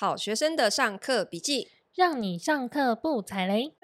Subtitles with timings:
[0.00, 3.74] 好学生的上课笔记，让你上课不踩雷。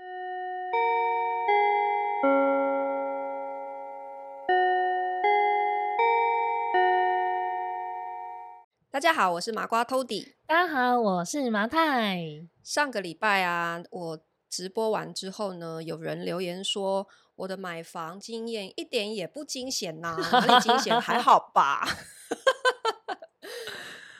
[8.90, 10.32] 大家好，我是麻瓜 Tody。
[10.46, 12.18] 大家好，我是麻太。
[12.62, 20.98] 上个礼拜啊，我直播完之后呢，有人留言说我的买房经验一点也不惊险呐，哪里惊险？
[20.98, 21.86] 还好吧。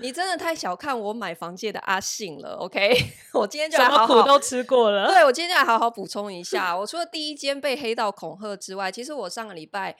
[0.06, 2.92] 你真的太小看我买房界的阿信了，OK？
[3.34, 5.08] 我今天就来好好什么苦都吃过了。
[5.08, 6.78] 对，我今天就来好好补充一下。
[6.78, 9.96] 我除了第一间被黑到恐吓之外，其实我上个礼拜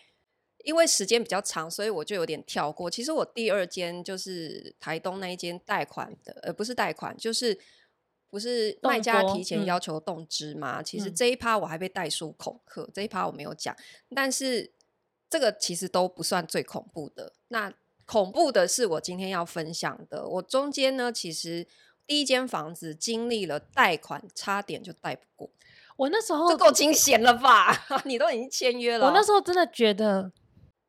[0.62, 2.88] 因为时间比较长，所以我就有点跳过。
[2.88, 7.58] 其实我第二间就是台东那一间贷款的，呃，不是贷款，就是
[8.30, 10.80] 不是卖家提前要求动支嘛？
[10.80, 13.74] 嗯、其实这一趴我还被代书恐吓，嗯、这一趴我没有讲。
[14.14, 14.72] 但是
[15.28, 17.32] 这个其实都不算最恐怖的。
[17.48, 17.74] 那
[18.06, 21.66] 恐怖的是我今天要分享的，我中间呢，其实
[22.06, 25.50] 第一间房子经历了贷款，差点就贷不过。
[25.96, 27.86] 我那时候这够惊险了吧？
[28.06, 29.06] 你都已经签约了。
[29.06, 30.30] 我那时候真的觉得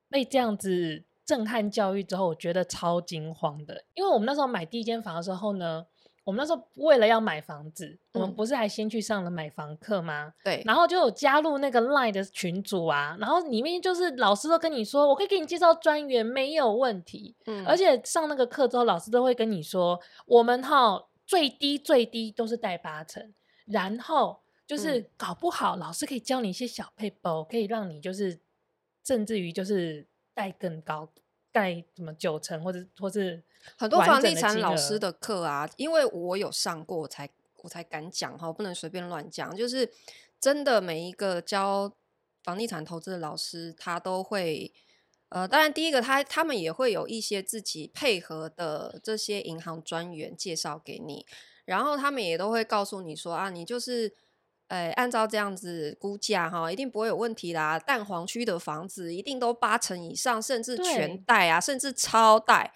[0.09, 3.83] 被这样子震撼教育之后，我觉得超惊慌的。
[3.95, 5.85] 因为我们那时候买第一间房的时候呢。
[6.27, 10.33] 我们那时候为了要买房子，嗯、我们不是还先去上了买房课吗？
[10.43, 17.33] 对，然后就有加入那个 Line 的群组啊，然后里面就是老师都跟你说，我可以给你介绍专员，没有问题。
[17.45, 23.33] 嗯，而且上那个课之后，老师都会跟你说，我们哈最低最低都是贷八成，
[23.65, 28.41] 然后就是搞不好老师可以教你一些小配包，可以让你就是
[29.05, 31.09] 甚至于就是贷更高。
[31.57, 33.41] 贷什么九成或者或是
[33.77, 37.29] 很多房地产老师的课啊，因为我有上过，我才
[37.63, 39.55] 我才敢讲哈，不能随便乱讲。
[39.55, 39.91] 就是
[40.39, 41.91] 真的每一个教
[42.43, 44.71] 房地产投资的老师，他都会
[45.29, 51.25] 呃，当然第一个他他们也会有一些自己配合的这些银行专员介绍给你，
[51.65, 54.13] 然后他们也都会告诉你说啊，你就是。
[54.67, 57.79] 哎，按照这样子估价哈，一定不会有问题啦。
[57.79, 62.73] 蛋黄区的房子一定都八成以上，甚至全贷啊，甚至超贷。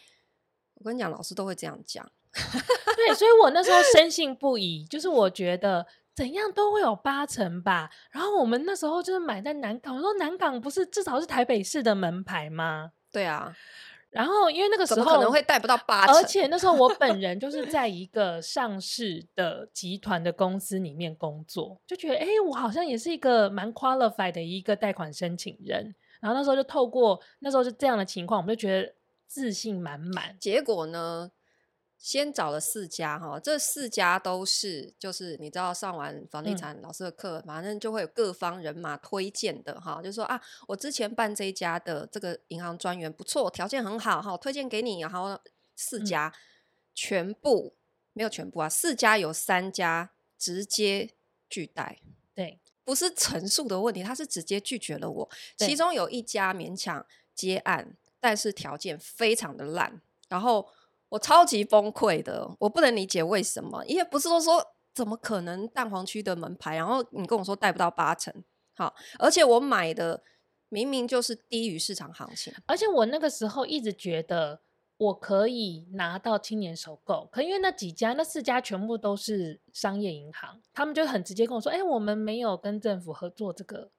[0.76, 2.10] 我跟你讲，老师都会这样讲。
[2.96, 5.86] 对，所以我那时候深信不疑，就是我觉得
[6.16, 7.90] 怎样都会有八成吧。
[8.12, 12.92] 然后我们那时候就是买在南港，我说南港不是至少是台北市的门牌吗？
[13.12, 13.54] 对啊。
[14.12, 25.96] 然后，因为那个时候可能会贷不到八成，而且那时候我 本人就是在一个上市的集团的公司里面工作，就觉得哎，我好像也是一个蛮 qualified 的一个贷款申请人。
[26.20, 28.94] 然后那时候就透过那时候是这样的情况，我们就觉得
[29.28, 30.36] 自信满满。
[30.40, 31.32] 结果呢？
[32.02, 45.00] 先找了四家哈，这四家都是就是你知道上完房地产老师的课，嗯、反正就会有各方人马推荐的哈，就是说啊，我之前办这一家的这个银行专员不错，条件很好哈，推荐给你。
[45.02, 45.40] 然后
[45.76, 46.38] 四家、嗯、
[46.96, 47.76] 全部
[48.14, 51.12] 没有全部啊，四家有三家直接
[51.48, 52.00] 拒贷，
[52.34, 55.30] 对，不是陈述的问题，他是直接拒绝了我。
[55.56, 60.68] 其中有一家勉强接案，但是条件非常的烂，然后。
[61.12, 68.34] 我超级崩溃的，我不能理解为什么，因为不是都说怎么可能蛋黄区的门牌，然后你跟我说贷不到八成，
[68.76, 70.24] 好，而且我买的
[70.70, 74.62] 明明就是低于市场行情，而且我那个时候一直觉得
[74.98, 83.92] 我可以拿到青年首购，可因为那几家那四家全部都是商业银行，他们就很直接跟我说，哎、我们没有跟政府合作这个。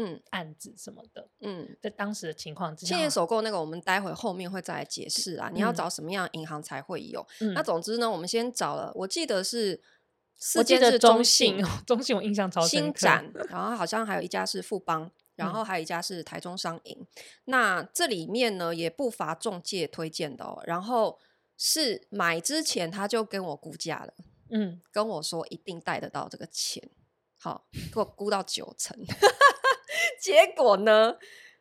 [0.00, 5.48] 嗯，案子什么的，嗯，在当时的情况之下，青年首购那个，我们待会后面会再来解释啊。
[5.48, 7.26] 嗯、你要找什么样银行才会有？
[7.40, 9.82] 嗯、那总之呢，我们先找了，我记得是
[10.36, 12.68] 四间是中信，中信我印象超深。
[12.68, 16.96] 新展，然后好像还有一家是富邦，然后还有一家是台中商银。
[17.00, 17.06] 嗯、
[17.46, 20.62] 那这里面呢，也不乏中介推荐的哦。
[20.64, 21.18] 然后
[21.56, 24.14] 是买之前他就跟我估价了，
[24.50, 26.88] 嗯，跟我说一定贷得到这个钱，
[27.36, 28.96] 好，给我估到九成。
[30.20, 31.16] 结果呢？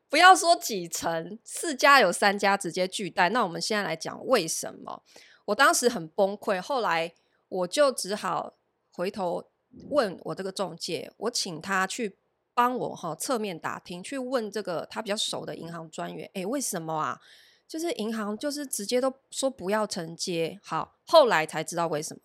[0.09, 3.27] 不要说几成，四家有三家直接拒贷。
[3.27, 5.03] 那我们现在来讲为什么？
[5.43, 7.13] 我当时很崩溃，后来
[7.49, 8.55] 我就只好
[8.89, 9.49] 回头
[9.89, 12.17] 问我这个中介，我请他去
[12.53, 16.29] 帮我哈侧面打听，去问这个他比较熟的银行专员。
[16.35, 17.19] 诶，为什么啊？
[17.67, 20.57] 就是银行就是直接都说不要承接。
[20.63, 22.21] 好，后来才知道为什么，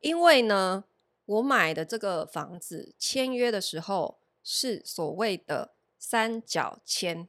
[0.00, 0.82] 因为呢，
[1.26, 4.18] 我买的这个房子签约的时候。
[4.48, 7.28] 是所谓的三角签。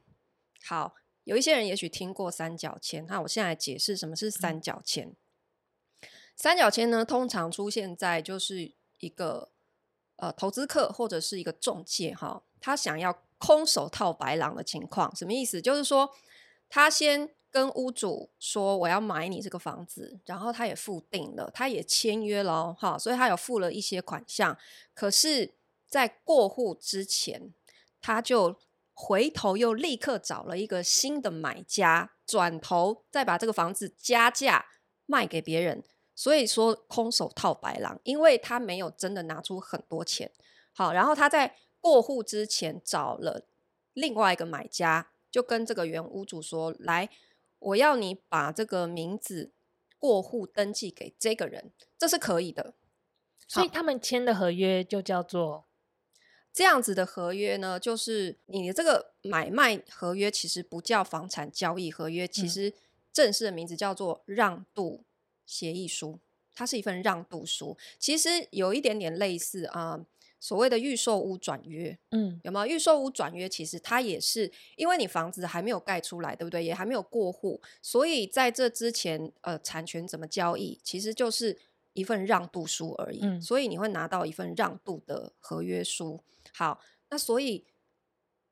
[0.64, 0.94] 好，
[1.24, 5.16] 有一些人也许听过三角签，那我现在来解释什么是三角签。
[6.36, 9.50] 三角签呢，通常出现在就是一个
[10.14, 15.60] 呃投资客或者是一个中介哈，他想要空手套白狼的情况，什么意思？
[15.60, 16.14] 就是说
[16.68, 24.56] 他先跟屋主说我要买你这个房子，然后他也付定了，他也签约了哈，所以他有付了一些款项。
[24.94, 25.57] 可是，
[25.88, 27.52] 在过户之前，
[28.00, 28.58] 他就
[28.92, 34.66] 回头又立刻找了一个新的买家，转头再把这个房子加价
[35.06, 35.82] 卖给别人。
[36.14, 40.30] 所以说空手套白狼，因为他没有真的拿出很多钱。
[40.72, 43.46] 好，然后他在过户之前找了
[43.94, 47.08] 另外一个买家，就跟这个原屋主说：“来。”
[47.60, 49.50] 我要你把这个名字
[49.98, 52.74] 过户登记给这个人，这是可以的。
[53.48, 55.67] 所以他们签的合约就叫做
[56.58, 62.74] 这样子的合约呢，就是你的这个买卖合约其实不叫房产交易合约，其实
[63.12, 65.04] 正式的名字叫做让渡
[65.46, 66.18] 协议书，
[66.52, 69.92] 它是一份让渡书，其实有一点点类似啊。
[69.92, 70.06] 呃
[70.40, 73.48] 所谓的预售屋转约，嗯，有没有预售屋转约？
[73.48, 76.62] 其实它也是因为你房子还没有盖出来，对不对？
[76.62, 81.58] 也还没有过户，所以在这之前，呃，产权怎么交易，其实就是
[81.92, 83.18] 一份让渡书而已。
[83.20, 86.22] 嗯，所以你会拿到一份让渡的合约书。
[86.58, 87.64] 好，那所以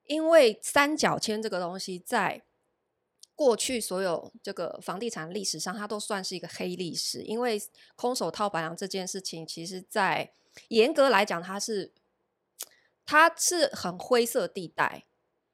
[0.05, 2.41] 因为三角签这个东西，在
[3.35, 7.61] 过去所有这个房地产历史上，它都算是一个黑历史，因为
[7.97, 10.33] 空手套白狼这件事情，其实在
[10.69, 11.93] 严格来讲，它是
[13.05, 15.05] 它是很灰色地带，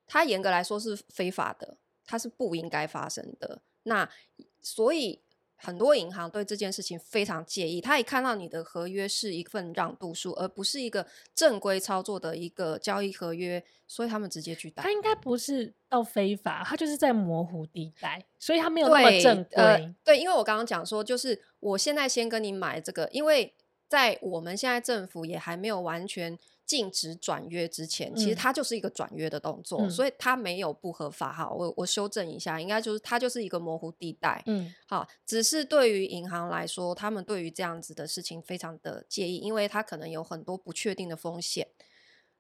[0.07, 3.63] 它严格来说是非法的，它是不应该发生的。
[3.85, 4.13] 那
[4.61, 5.22] 所以
[5.63, 14.83] 很多银行对这件事情非常介意，他一看到你的合约是一份让渡书，而不是一个正规操作的一个交易合约，所以他们直接拒打。
[14.83, 19.51] 他应该不是到非法，他就是在模糊地带，所以他没有那么正规。
[19.55, 23.55] 呃，对，因为我刚刚讲说，就是我现在先跟你买这个，因为。
[23.89, 26.39] 在我们现在政府也还没有完全
[26.73, 31.47] 禁止转约之前，嗯、其实它就是一个转约的动作，嗯、所以它没有不合法哈。
[31.51, 34.43] 我我修正一下，应该就是它就是一个模糊地带。
[34.47, 41.69] 嗯，好，只是对于银行来说，他们对于这样子的事情非常的介意，因为它可能有很多不确定的风险。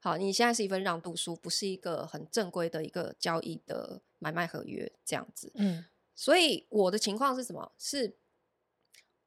[0.00, 5.52] 好，你现在是一份让渡书，不是一个很正规的一个交易的买卖合约这样子。
[5.56, 5.84] 嗯，
[6.14, 7.70] 所以我的情况是什么？
[7.76, 8.16] 是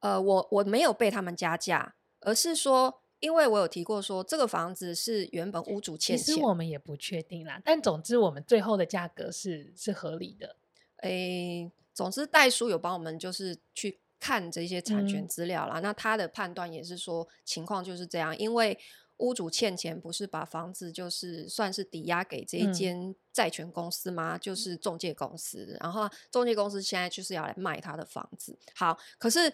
[0.00, 1.94] 呃，我我没有被他们加价。
[2.20, 7.60] 而是说，因为我有提过说，这个房子是原本屋主欠钱，其实我们也不确定啦。
[7.64, 10.56] 但总之，我们最后的价格是是合理的。
[10.98, 15.80] 诶、欸，总之代叔有帮我们就是去看这些产权资料啦。
[15.80, 18.78] 嗯、那他的判断也是说，情况就是这样，因为
[19.16, 24.36] 屋主欠钱，不是把房子就是算是抵押给这一间债权公司吗？
[24.36, 28.58] 嗯、就是中介公司，然后中介公司现在就是要来卖他的房子。
[28.74, 29.50] 好，可是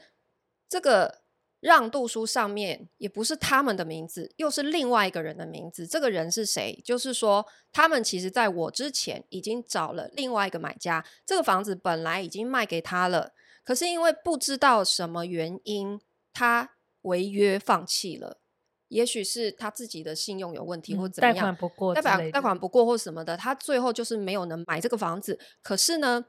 [0.68, 1.21] 这个。
[1.62, 5.86] 让渡书上面也不是他们的名字，又是另外一个人的名字。
[5.86, 6.82] 这个人是谁？
[6.84, 13.32] 就是说，他们其实在我之前已经找了另外一个买家，这个房子本来已经卖给他了，
[13.62, 16.00] 可是因为不知道什么原因，
[16.32, 16.72] 他
[17.02, 18.40] 违约放弃了。
[18.88, 25.38] 也许是他自己的信用有问题，或怎么样，贷款不过，贷款贷款不过或什么的，他最后就是没有能买这个房子。
[25.62, 26.24] 可是呢，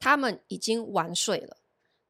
[0.00, 1.58] 他们已经完税了，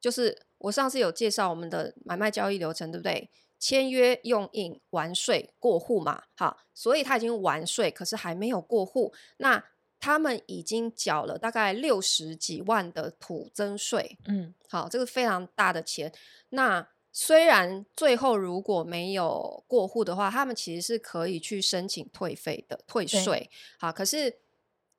[0.00, 0.48] 就是。
[0.58, 3.31] 我上次有介绍我们的买卖交易流程，对不对？
[3.58, 6.22] 签约、用印、完税、过户嘛。
[6.37, 9.12] 好，所以他已经完税，可是还没有过户。
[9.38, 9.64] 那
[9.99, 14.19] 他们已经缴了大概六十几万的土增税。
[14.26, 16.12] 嗯，好，这个非常大的钱。
[16.50, 23.25] 那虽然最后如果没有过户的话，他们其实是可以去申请退费的、退税。
[23.25, 24.40] 对好，可是。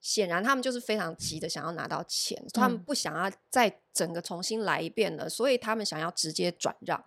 [0.01, 7.03] 显然他们就是非常急的想要拿到钱，嗯、他们不想要再整个重新来一遍了，所以他们想要直接转让。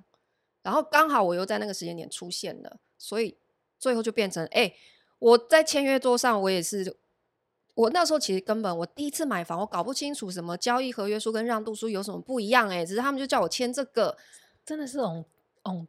[0.62, 3.36] 然后刚好我又在那个时间点出现了，所以
[3.78, 4.76] 最后就变成，哎、欸，
[5.18, 6.96] 我在签约桌上，我也是，
[7.74, 14.16] 我那时候其实根本我第一次买房，我搞不清楚什么交易合约书跟让渡书有什么不一样、欸，哎，只是他们就叫我签这个，
[14.64, 15.24] 真的是种，
[15.64, 15.88] 嗯，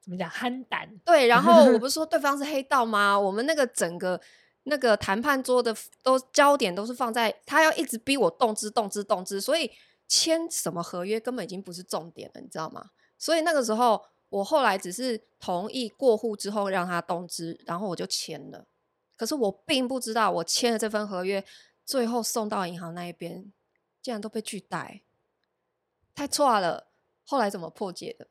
[0.00, 0.94] 怎么讲，憨胆。
[1.06, 3.18] 对，然后我不是说对方是黑道吗？
[3.18, 4.20] 我们那个整个。
[4.66, 9.70] 那个谈判桌的都焦点都是放在他要一直逼我动资动资动资，所以
[10.08, 12.90] 签什么合约根本已经不是重点了，你知道吗？
[13.18, 18.66] 所以那个时候我后来只是同意过户之后让他动资，然后我就签了。
[19.16, 21.44] 可是我并不知道我签了这份合约，
[21.84, 23.52] 最后送到银行那一边
[24.00, 25.02] 竟然都被拒贷，
[26.14, 26.88] 太错了。
[27.26, 28.26] 后来怎么破解的？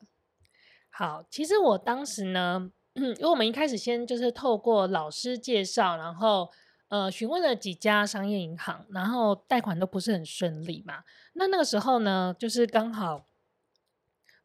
[0.90, 2.72] 好，其实我当时呢。
[2.96, 6.52] 嗯，因为我们一开始先就是透过老师介绍，然后
[6.90, 11.04] 呃询问了几家商业银行，然后贷款都不是很顺利嘛。
[11.34, 13.26] 那那个时候呢，就是刚好，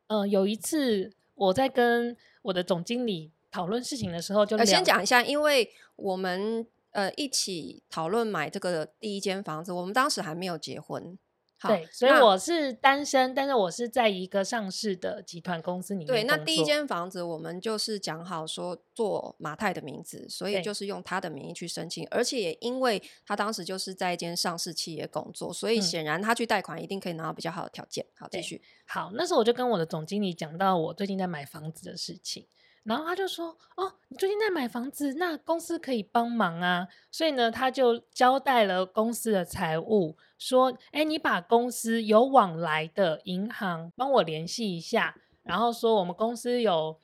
[0.07, 11.19] 呃有一次我在跟我的总经理讨论事情的时候就，就、呃、先讲一下，因为我们呃一起讨论买这个第一间房子，我们当时还没有结婚，
[11.67, 16.07] 对，所以我是单身，但是我是在一个上市的集团公司里面。
[16.07, 28.07] 对，那第一间房子我们就是讲好说做马太的名字，所以就是用他的名义去申请，而且也因为他当时就是在一间上市企业工作，所以显然他去贷款一定可以拿到比较好的条件。
[28.15, 28.63] 好，继续。
[28.87, 32.47] 好，那时候我就跟我的总经理讲到我最近在买房子的事情。
[32.85, 36.89] 然后他就说：“哦，你最近在买房子，那公司可以帮忙啊。
[37.11, 46.99] 所以呢，他就交代了公司的财务，说：‘哎，你把公司有往来的银行帮我联系一下，然后说我们公司有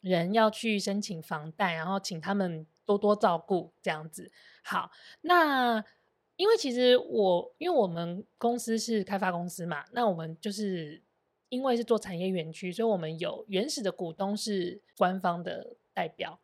[0.00, 4.30] 人要去申请房贷，然后请他们多多照顾这样子。’
[4.62, 4.90] 好，
[5.22, 5.82] 那
[6.36, 11.02] 因为其实我因为我们公司是开发公司嘛，那我们就是。”
[11.50, 16.40] 因为是做产业园区，所以我们有原始的股东是官方的代表，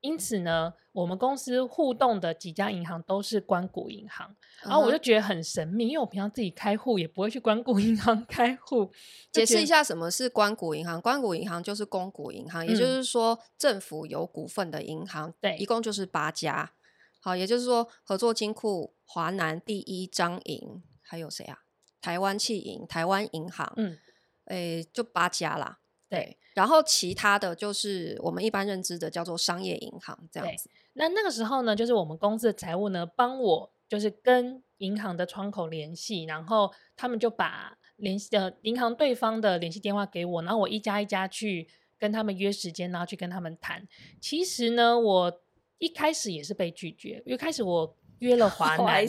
[0.00, 8.90] 因此呢，我们公司互动的几家银行都是关谷银行，然后我就觉得很神秘，因为我平常自己开户也不会去关谷银行开户。
[9.32, 11.00] 解释一下什么是关谷银行？
[11.00, 16.72] 关谷银行就是公股银行，也就是说政府有股份的银行，对，一共就是八家。
[17.20, 21.60] 好，也就是说合作金库、华南第一张银，还有谁啊？
[22.00, 23.98] 台湾企银、台湾银行，嗯。
[24.46, 30.68] 诶，就八家啦，对，然后其他的就是我们一般认知的叫做商业银行这样子。
[30.94, 43.86] 那那个时候呢，就是我们公司的财务呢，帮我就是跟银行的窗口联系，然后他们就把联系的银行对方的联系电话给我，然后我一家一家去跟他们约时间，然后去跟他们谈。
[44.20, 45.40] 其实呢，我
[45.78, 47.96] 一开始也是被拒绝，因为开始我。
[48.24, 49.06] 约了华南，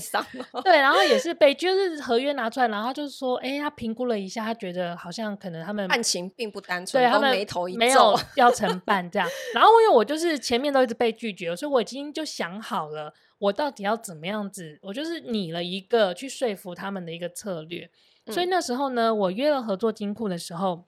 [0.51, 9.27] 哦、对，然后也是被就是合约拿出来，然后就是说，哎，他评估了一下，他觉得好像可能他们案情并不单纯，对他们眉头一皱，没有要承办这样。
[9.53, 17.89] 然后因为我就是前面都一直被拒绝，所以我已经就想好了，我到底要怎么样子，我就是拟了一个去说服他们的一个策略。
[18.25, 20.83] 嗯、所以那时候呢，我约了合作金库的时候，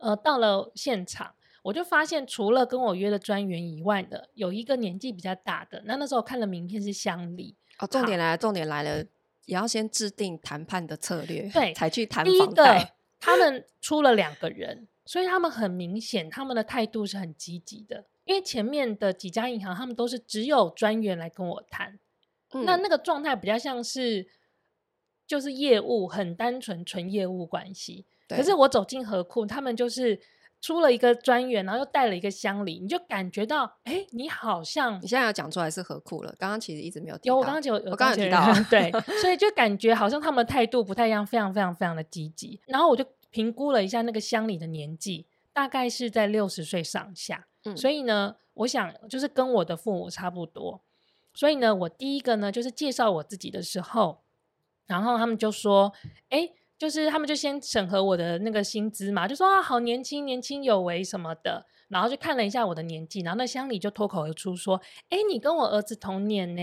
[0.00, 1.34] 呃，到了现场。
[1.62, 5.80] 我就发现，除了跟我约的专员以外的，有一个年纪比较大的。
[5.86, 7.86] 那那时候看了名片是乡里哦。
[7.86, 8.98] 重点来了，重点来了，
[9.44, 12.24] 也要先制定谈判的策略，对，才去谈。
[12.24, 12.88] 第一个，
[13.20, 18.06] 他们出了两个人，所以他们很明显，他们的态度是很积极的。
[18.24, 21.96] 因为前面的几家银行，他们都是只有专员来跟我谈，
[22.54, 24.26] 嗯、那那个状态比较像是
[25.28, 28.04] 就是业务很单纯，纯业务关系。
[28.28, 30.20] 可是我走进合库，他们就是。
[30.62, 36.32] 出了一个专员，然后又带了一个乡里，你就感觉到，哎，你好像你现在要讲出来是何苦了。
[36.38, 42.60] 刚刚其实一直没有有，我刚刚有，我刚刚有提到， 对，所以就感觉好像他们的态度不太一样，非常非常非常的积极。
[42.66, 47.48] 然后我就评估了一下那个乡里的年纪，大概是在六十岁上下。
[47.64, 50.80] 嗯，所以呢，我想就是跟我的父母差不多。
[51.34, 54.22] 所以呢，我第一个呢就是介绍我自己的时候，
[54.86, 55.92] 然后他们就说，
[56.28, 56.50] 哎。
[56.82, 66.62] 就是他们就先审核我的那个薪资嘛，就说啊，好年轻，年轻有为什么的，然后就看了一下我的年纪，然后那乡里就脱口而出说：“哎，你跟我儿子同年呢。”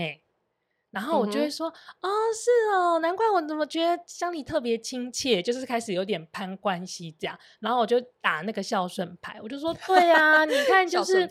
[0.92, 1.72] 然后我就会说
[2.02, 11.26] ：“嗯、哦，是哦，难怪我怎么觉得乡里特别亲切，就是开始有点攀关系这样。”然后我就打那个孝顺牌，我就说：“对啊，你看 就是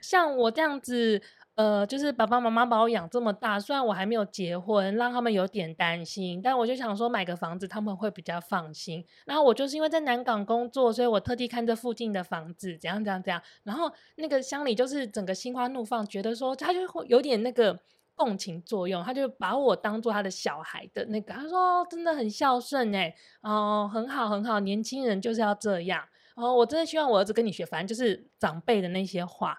[0.00, 1.20] 像我这样子。”
[1.58, 9.04] 呃，就是爸爸妈妈把我养这么大，虽然我还没有结婚，让他们有点担心，但我就想说买个房子他们会比较放心。
[9.26, 13.42] 然后我就是因为在南港工作，所以我特地看这附近的房子，怎样怎样怎样。
[13.64, 17.76] 然后那个乡里就是整个心花怒放，觉得说他就会有点那个
[18.14, 23.12] 共情作用，他就把我当做他的小孩的那个，他说、真的很孝顺哎，
[23.42, 26.04] 哦很好很好，年轻人就是要这样。
[26.36, 29.58] 哦，我真的希望我儿子跟你学，反正就是长辈的那些话。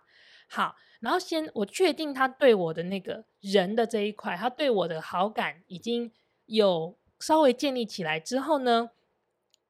[0.50, 0.76] 好。
[1.00, 6.12] 然后先我确定他对我的那个人的这一块，他对我的好感已经
[6.46, 8.90] 有稍微建立起来之后呢，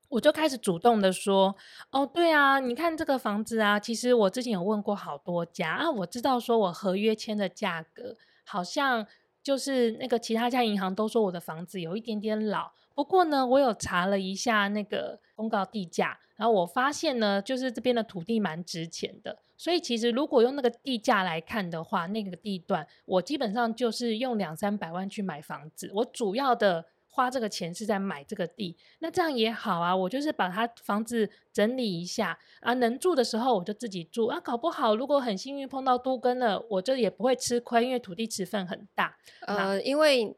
[0.10, 1.56] 我就开始主动的说
[1.92, 9.06] ：“哦，对啊，你看这个房子啊，其实我之前有问过好多家啊，我知道说我合约签的价格好像
[9.44, 25.92] 就是那个其他家银行都说我的房子有一点点老，不过呢，我有查了一下那个公告地价，然后我发现呢，就是这边的土地蛮值钱的。”所以其实如果用那个地价来看的话，那个地段我基本上就是用两三百万去买房子。
[25.94, 29.94] 我主要的花这个钱是在买这个地，那这样也好啊。
[29.94, 34.40] 我就是把它房子整理一下啊，能住的时候我就自己住啊。
[34.40, 39.18] 搞不好如果很幸运碰到都更了，我这也不会吃亏，因为土地持分很大。
[39.42, 40.38] 呃，因为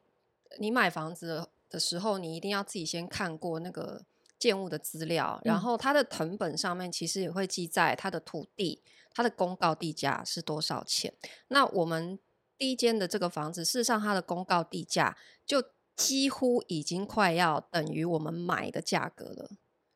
[0.59, 4.01] 你买房子的时候，你一定要自己先看过那个
[4.41, 8.81] 建物的资料，然后它的謄本上面其实也会记载它的土地。
[9.13, 11.13] 它的公告地价是多少钱？
[11.49, 12.17] 那我们
[12.57, 15.61] 第一间的这个房子，事实上它的公告地价就
[15.97, 19.51] 几乎已经快要等于我们买的价格了，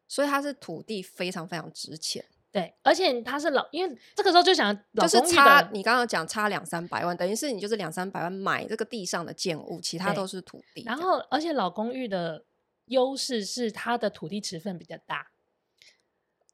[0.06, 2.26] 所以它是土地非常非常值钱。
[2.52, 10.84] 对，而且它是老，因为这个时候就想就是差你刚刚讲差两三百万，等于是你就是两三百万买这个地上的建物，其他都是土地。
[10.86, 12.44] 然后，而且老公寓的
[12.86, 15.32] 优势是它的土地持份比较大，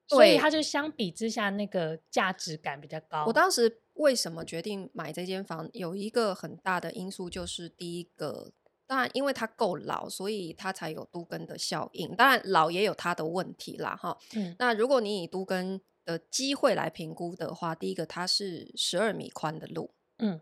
[0.07, 3.25] 所以它就相比之下那个价值感比较高。
[3.25, 8.51] 我当时为什么决定买这间房，有一个很大的因素就是第一个，
[8.87, 12.15] 当然因为它够老，所以它才有都根的效应。
[12.15, 14.17] 当然老也有它的问题啦，哈。
[14.35, 20.41] 嗯，那如果你以都根的机会来评估的话，第一个它是十二米宽的路，嗯，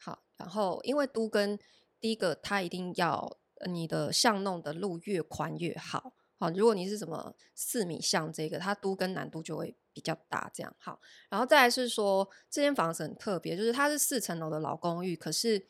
[0.00, 1.58] 好，然后因为都根
[2.00, 15.66] 第一个它一定要你的巷弄的路越宽越好，好，如果你是什么四米巷这个，它都跟难度就会比较大，这样好，然后再来是说这间房子很特别，就是它是四层楼的老公寓，可是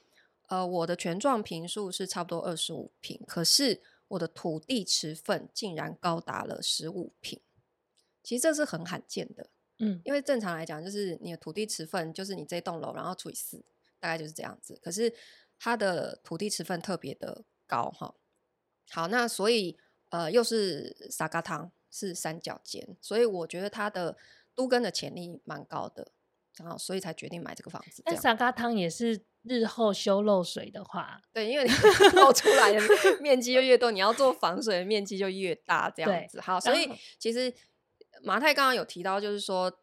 [0.48, 7.40] 呃我的全幢平数是差不多二十五平，可是我的土地持份竟然高达了十五平。
[8.22, 13.62] 其实这是很罕见的，嗯，因为正常来讲，就是你的土地持份，就是你这栋楼，然后除以四，
[14.00, 14.80] 大概就是这样子。
[14.82, 15.14] 可是
[15.58, 18.14] 它的土地持份特别的高，哈。
[18.90, 19.76] 好，那所以
[20.10, 24.16] 呃，又是沙嘎汤，是三角尖，所以我觉得它的
[24.54, 26.12] 都更的潜力蛮高的，
[26.58, 28.02] 然后所以才决定买这个房子。
[28.04, 31.70] 但沙嘎汤也是日后修漏水的话，对，因为你
[32.14, 32.80] 漏出来的
[33.20, 36.40] 面积就越多，你要做防水的面积就越大，这样子。
[36.40, 37.52] 好，所以其实。
[38.22, 39.80] 马太刚刚有提到，就是说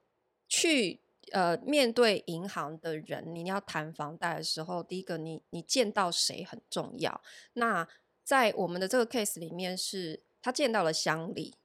[0.47, 7.21] 去呃面对银行的人，你要谈房贷的时候，第一个你你见到谁很重要。
[7.53, 7.87] 那
[8.23, 11.55] 在我们的这个 case 里面是，是他见到了乡里，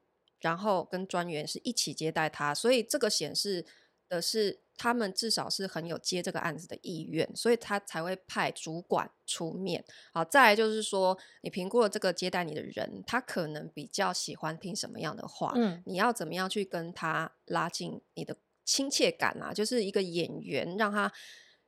[0.40, 3.64] 然后跟专员是一起接待他，所以这个显示
[4.08, 4.60] 的是。
[4.78, 9.82] 他们至少是很有接这个案子的意愿，所以他才会派主管出面。
[10.12, 15.54] 好，再来就是说，你评估了这个接待你的人，他可能比较喜欢听什么样的话？
[15.56, 18.36] 嗯，你要怎么样去跟他拉近你的
[18.66, 19.54] 亲切感啊？
[19.54, 21.10] 就是一个演员，让他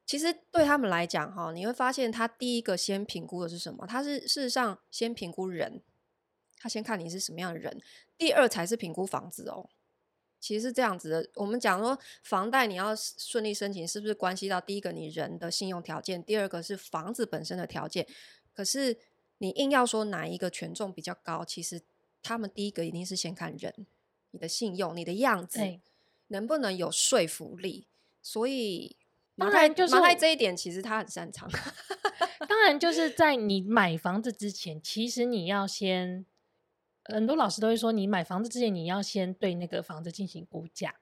[0.05, 3.87] 其实对他们来讲，哈，你会发现他第一个先评估的是什么？
[3.87, 5.83] 他是事实上先评估人，
[6.59, 7.81] 他先看你是什么样的人，
[8.19, 9.71] 第二才是评估房子哦。
[10.41, 18.07] 其实是这样子的，我们讲说房贷你要顺利申请，是不是关系到第一个你人的信用条件，第二个是房子本身的条件？
[18.55, 18.97] 可是
[19.39, 21.83] 你硬要说哪一个权重比较高，其实
[22.23, 23.87] 他们第一个一定是先看人，
[24.31, 25.59] 你的信用、你的样子
[26.29, 27.87] 能不能有说服力。
[28.23, 28.97] 所以
[29.37, 31.51] 当然就是马太这一点，其实他很擅长。
[32.49, 36.25] 当然就是在你买房子之前，其实你要先。
[37.11, 40.97] 很多老师都会说，你买房子之前，你要先对那个房子进行估价。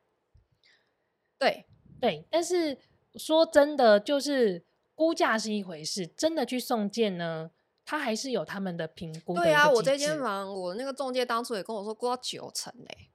[1.36, 1.66] 对
[2.00, 2.78] 对，但是
[3.16, 7.50] 说真的，就是估价是一回事，真的去送件呢，
[7.84, 9.42] 他还是有他们的评估的。
[9.42, 13.10] 对啊，我这间房，我那个中介当初也跟我说估到九成嘞，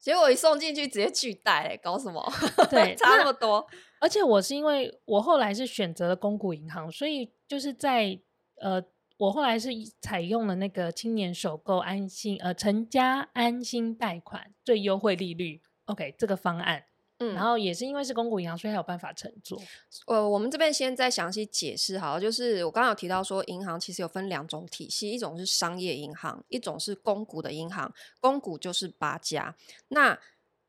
[0.00, 2.22] 结果一送进去直接拒贷欸，搞什么？
[2.70, 3.66] 对，差那么多。
[4.00, 8.18] 而且我是因为我后来是选择了公股银行，所以就是在
[8.60, 8.82] 呃。
[9.18, 16.84] 我后来是采用了那个青年首购安心呃成家安心贷款最优惠利率，OK 这个方案，
[17.18, 19.60] 嗯，然后也是因为是公股银行，所以还有办法乘坐。
[20.06, 29.56] 呃，我们这边先再详细解释好，就是我刚刚有提到说，银行其实有分两种体系，一种是商业银行，一种是公股的银行，公股就是八家。
[29.88, 30.18] 那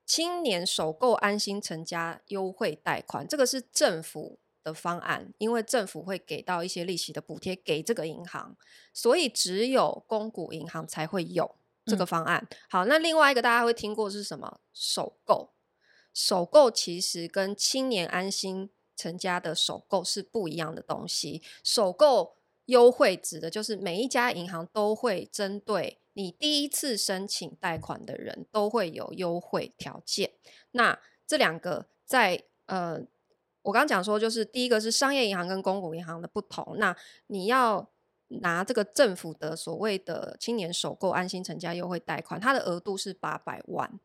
[0.05, 8.55] 青年首购安心成家优惠贷款，这个是政府的方案，因为政府会给到一些利息的补贴给这个银行，
[8.93, 11.55] 所以只有公股银行才会有
[11.85, 12.47] 这个方案。
[12.49, 14.61] 嗯、好，那另外一个大家会听过是什么？
[14.73, 15.49] 首购，
[16.17, 21.43] 首购其实跟青年安心成家的首购是不一样的东西。
[21.63, 30.31] 首购优惠指的就是每一家银行都会针对你第一次申请贷款的人都会有优惠条件。
[30.71, 33.01] 那这两个在呃。
[33.63, 36.77] 我刚刚讲说，就是第一个是商业银行跟公股银行的不同。
[36.77, 36.95] 那
[37.27, 37.89] 你要
[38.29, 43.99] 拿这个政府的所谓的青年首购安心成家优惠贷款，它的额度是八百万。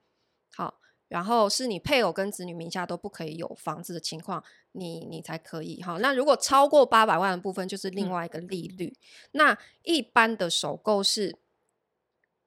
[1.12, 5.82] 好，然后是你配偶跟子女名下都不可以有房子的情况，你你才可以。
[5.82, 8.86] 哈，那如果超过八百万的部分，就是另外一个利率。
[8.86, 9.28] 嗯。
[9.32, 11.36] 那一般的首购是，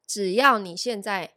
[0.08, 1.34] 只要你现在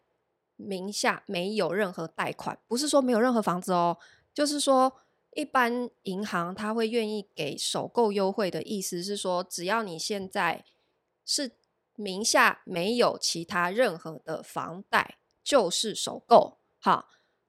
[0.56, 3.98] 名下没有任何贷款，不是说没有任何房子哦，
[4.32, 5.00] 就是说。
[5.34, 10.64] 一般银行他会愿意给首购优惠的意思是说，只要你现在
[11.24, 11.52] 是
[11.94, 16.58] 名下没有其他任何的房贷，就是首购。
[16.80, 17.08] 好，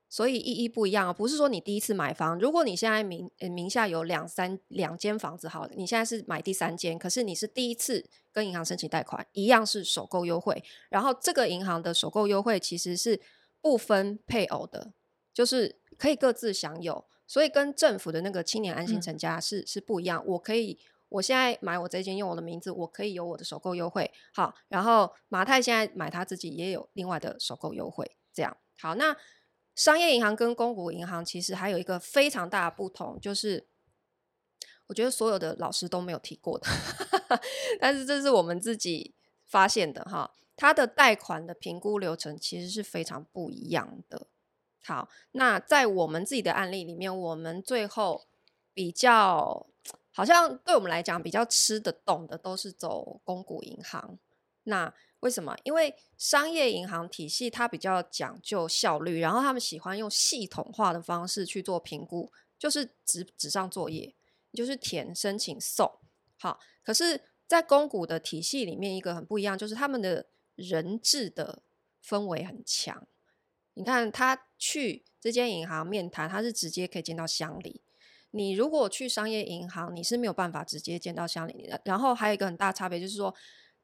[0.09, 13.21] 所以意义不一样啊，不是说你第一次买房，如果你现在名名下有两三两间房子，好，你现在是买第三间，可是你是第一次跟银行申请贷款，一样是首购优惠，然后这个银行的首购优惠其实是
[13.61, 14.93] 不分配偶的，
[15.31, 20.23] 就是可以各自享有，所以跟政府的那个青年安心成家是、嗯、是不一样。
[20.25, 29.15] 我可以，我现在买我这间用我的名字，我可以有我的首购优惠，好，然后马太现在买他自己也有另外的首购优惠，这样好，那。
[29.79, 33.65] 商业银行跟公股银行其实还有一个非常大的不同，就是
[34.87, 36.67] 我觉得所有的老师都没有提过的，
[37.79, 39.15] 但是这是我们自己
[39.47, 40.33] 发现的哈。
[40.57, 44.27] 它的贷款的评估流程其实是非常不一样的。
[44.83, 48.27] 好，那在我们自己的案例里面，我们最后
[48.73, 49.65] 比较
[50.11, 54.19] 好像对我们来讲比较吃得动的，都是走公股银行。
[54.63, 55.53] 那为什么？
[55.63, 64.15] 因为商业银行体系它比较讲究效率，然后他们喜欢用系统化的方式去做评估，就是纸纸上作业，
[64.53, 65.91] 就是填申请送。
[66.39, 71.63] 好，可是，在公股的体系里面，一个很不一样，就是他们的人质的
[72.01, 73.05] 氛围很强。
[73.73, 77.81] 你看，他去这间银行面谈，他是直接可以见到乡里。
[78.31, 81.81] 你如果去商业银行，你是没有办法直接见到乡里的。
[81.83, 83.35] 然后还有一个很大差别，就是说。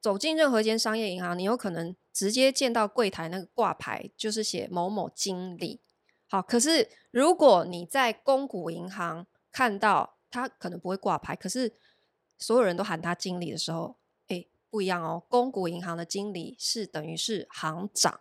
[0.05, 5.81] 走进任何一间商业银行，你有可能直接见到柜台那个挂牌，就是写某某经理。
[6.27, 11.73] 好，可是如果你在公股银行看到他可能不会挂牌，可是
[12.37, 13.95] 所有人都喊他经理的时候，
[14.27, 15.23] 哎，不一样哦。
[15.27, 18.19] 公股银行的经理是等于是行长，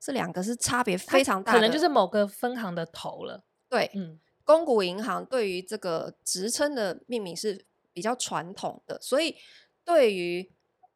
[0.00, 3.44] 这两个是差别非常大的，可能就是某个分行的头了。
[3.68, 9.36] 对，嗯，公股银行对于这个职称的命名是比较传统的，所以
[9.84, 10.50] 对于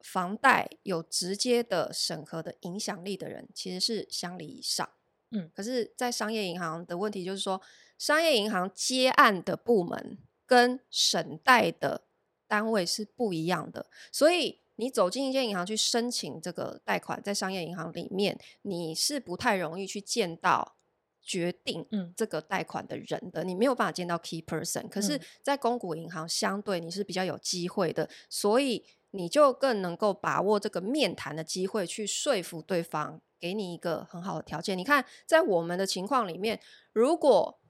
[0.05, 4.87] 房贷有直接的审核的影响力的人，其实是乡里以上。
[5.31, 7.61] 嗯，可是，在商业银行的问题就是说，
[7.99, 12.03] 商业银行接案的部门跟审贷的
[12.47, 20.77] 单位是不一样的，所以你走进一间银行去申请这个贷款，在商业银行里面，你是不太容易去见到
[21.23, 24.87] 决定这个贷款的人的，你没有办法见到 key person。
[24.91, 28.85] 可是，在公股银行相对你是比较有机会的，所以。
[29.17, 34.77] 你就更能够把握这个面谈的机会，去说服对方，给你一个很好的条件。
[34.77, 36.59] 你看，在我们的情况里面，
[36.93, 37.61] 如果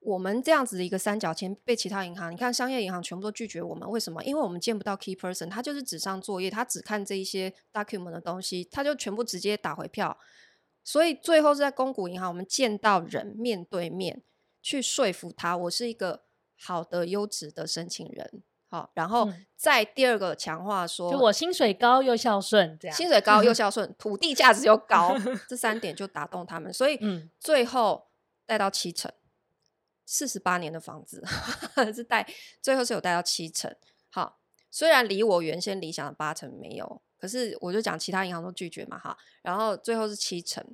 [0.00, 4.22] 我们这样子的一个三角签被其他银行，你看商业银行全部都拒绝我们，为什么？
[4.24, 10.18] 因为我们见不到 key person，他就是纸上作业，他只看这一些 document 的东西，他就全部直接打回票。
[10.82, 14.22] 所以最后是在公股银行，我们见到人面对面
[14.60, 16.24] 去说服他，我是一个
[16.58, 18.42] 好的优质的申请人。
[18.74, 25.14] 好，然后再第二个强化说，就我薪水高又孝顺，这样薪水高又孝顺， 土地价值又高，
[25.48, 26.98] 这三点就打动他们，所以
[27.38, 28.08] 最后
[28.44, 29.12] 贷到七成，
[30.04, 31.22] 四十八年的房子
[31.94, 32.26] 是贷，
[32.60, 33.72] 最后是有贷到七成。
[34.10, 34.38] 好，
[34.72, 40.66] 虽然离我原先理想的八成没有，可是我就讲其他银行都拒绝嘛，哈，然后最后是七成，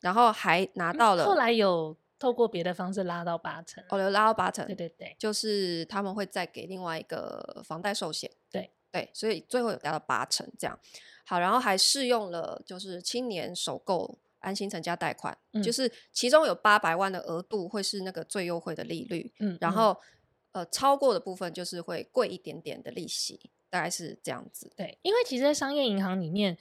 [0.00, 1.96] 然后还拿到了，后来有。
[2.18, 10.76] 透过别的方式拉到八成，哦，有拉到八成，对对对，就是他们会再给另外一个房贷寿险，对对，所以最后有达到八成这样。
[11.24, 19.96] 好，然后还适用了就是青年首购安心成家贷款，嗯，就是其中有八百万的额度会是那个最优惠的利率，嗯，然后
[20.50, 24.72] 呃超过的部分就是会贵一点点的利息，大概是这样子。
[24.76, 26.58] 对，因为其实，在商业银行里面，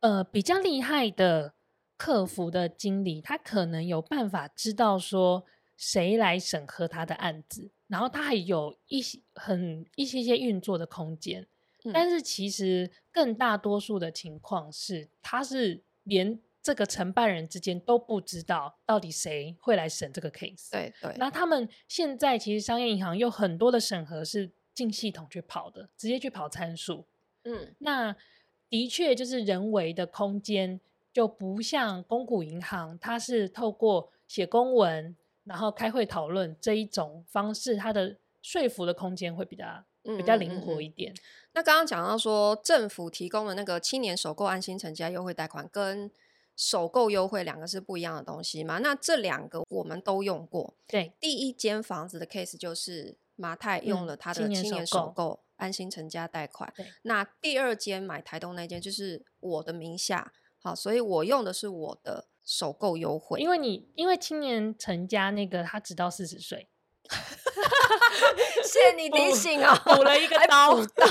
[0.00, 1.53] 呃，比较厉害的。
[1.96, 5.44] 客服的经理，他可能有办法知道说
[5.76, 11.46] 谁来审核他的案子，然后他还有一些很一些些运作的空间。
[11.84, 11.92] 嗯。
[11.92, 20.70] 但是其实更大多数的情况是，他是连这个承办人之间都不知道到底谁会来审这个 case。
[20.72, 21.14] 对对。
[21.16, 27.06] 那他们现在其实商业银行有很多的审核是进系统去跑的，直接去跑参数。
[27.44, 27.74] 嗯。
[27.78, 28.16] 那
[28.68, 30.80] 的确就是人为的空间。
[31.14, 41.12] 就不像公股银行，它是透过写公文，然后开会讨论这一种方式，它的说服的空间会比较比较灵活一点。
[41.12, 41.52] 嗯嗯嗯。
[41.52, 46.10] 那刚刚讲到说，政府提供的那个青年首购安心成家优惠贷款跟
[46.56, 48.78] 首购优惠两个是不一样的东西嘛？
[48.78, 50.74] 那这两个我们都用过。
[50.88, 56.72] 对，第一间房子的 case 就是马太用了他的青年首购安心成家贷款。
[56.76, 60.32] 对，那第二间买台东那间就是我的名下。
[60.64, 66.70] 好，所以我用的是我的首购优惠，因为你因为青年成家那个他只到四十岁，
[68.62, 71.06] 谢谢你提醒哦，补了一个 刀，还补刀，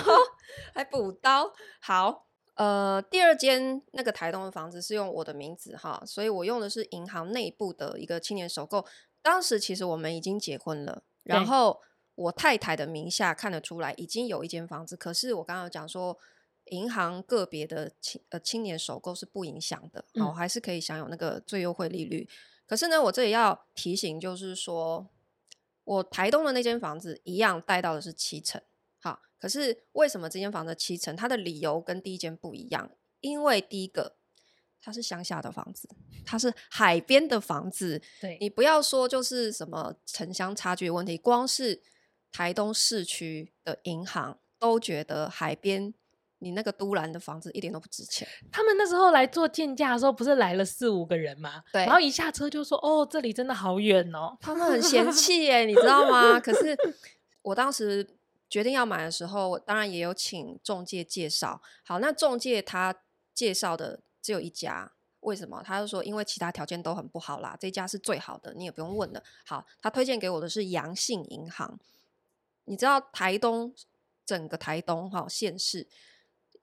[0.74, 1.54] 还补刀。
[1.80, 8.84] 好，呃，第二间那个台东的房子是用我的名字哈，所以我用的是银行内部的一个青年首购。
[9.22, 11.80] 当时其实我们已经结婚了，然后
[12.16, 16.18] 我太太的名下看得出来已经有一间房子，可是我刚刚有讲说，
[16.65, 22.28] 银行个别的青呃青年首购是不影响的，好，还是可以享有那个最优惠利率。
[22.30, 22.34] 嗯。
[22.65, 25.10] 可是呢，我这里要提醒就是说，
[25.84, 28.62] 我台东的那间房子一样贷到的是七成。
[28.99, 31.15] 好可是为什么这间房子七成？
[31.15, 34.15] 它的理由跟第一间不一样，因为第一个
[34.82, 35.89] 它是乡下的房子，
[36.26, 38.02] 它是海边的房子。
[38.21, 41.82] 对，你不要说就是什么城乡差距的问题，光是
[42.32, 45.93] 台东市区的银行都觉得海边
[46.43, 48.27] 你那个都兰的房子一点都不值钱。
[48.51, 51.63] 他们那时候来做鉴价的时候，不是来了四五个人吗？
[51.71, 56.39] 对，然后一下车就说：“哦，这里真的好远哦。”他们很嫌弃耶，你知道吗？
[56.39, 56.77] 可是
[57.41, 58.08] 我当时。
[58.49, 61.60] 决定要买的时候，我当然也有请中介介绍。
[61.84, 62.93] 好，那中介他
[63.34, 65.63] 介绍的只有一家，为什么？
[65.65, 69.23] 他就说因为其他条件都很不好啦，这家是最好的，你也不用问了。
[69.43, 71.79] 好，他推荐给我的是阳信银行。
[72.65, 73.73] 你知道台东
[74.23, 75.88] 整个台东哈县市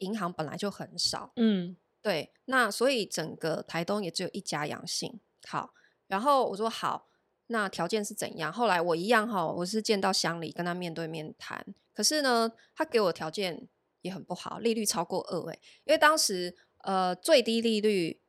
[0.00, 5.20] 银行本来就很少，嗯，对，那所以整个台东也只有一家阳性。
[5.46, 5.72] 好，
[6.08, 7.06] 然后我说好。
[7.52, 8.52] 那条件是怎样？
[8.52, 11.66] 后来我一样哈，我是见到乡里跟他面对面谈。
[11.92, 13.66] 可是呢，他给我条件
[14.02, 18.20] 也很不好，利率超过二诶，因为当时呃最低利率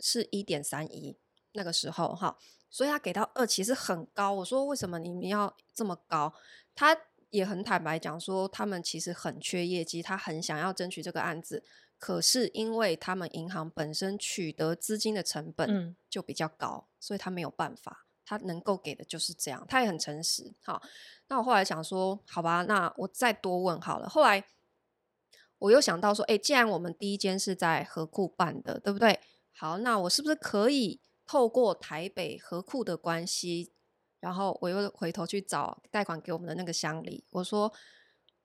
[0.00, 1.18] 是一点三一
[1.52, 2.38] 那个时候哈，
[2.70, 4.32] 所以他给到二其实很高。
[4.32, 6.32] 我说为什么你们要这么高？
[6.74, 6.96] 他
[7.32, 11.64] 也很坦白讲说，他们其实很缺业绩，他很想要争取这个案子，
[11.98, 18.06] 可是因为他们银行本身取得资金的成本就比较高，嗯、所以他没有办法。
[18.24, 20.54] 他能够给的就是这样，他也很诚实。
[20.64, 20.80] 好，
[21.26, 24.08] 那我后来想说，好吧，那我再多问好了。
[24.08, 24.44] 后来
[25.58, 29.18] 我又想到说，哎，既然我们第一间是在河库办的，对不对？
[29.52, 33.72] 好，那我是不是可以透过台北河库的关系，
[34.22, 37.70] 然后我又回头去找贷款给我们的那个乡里，我说，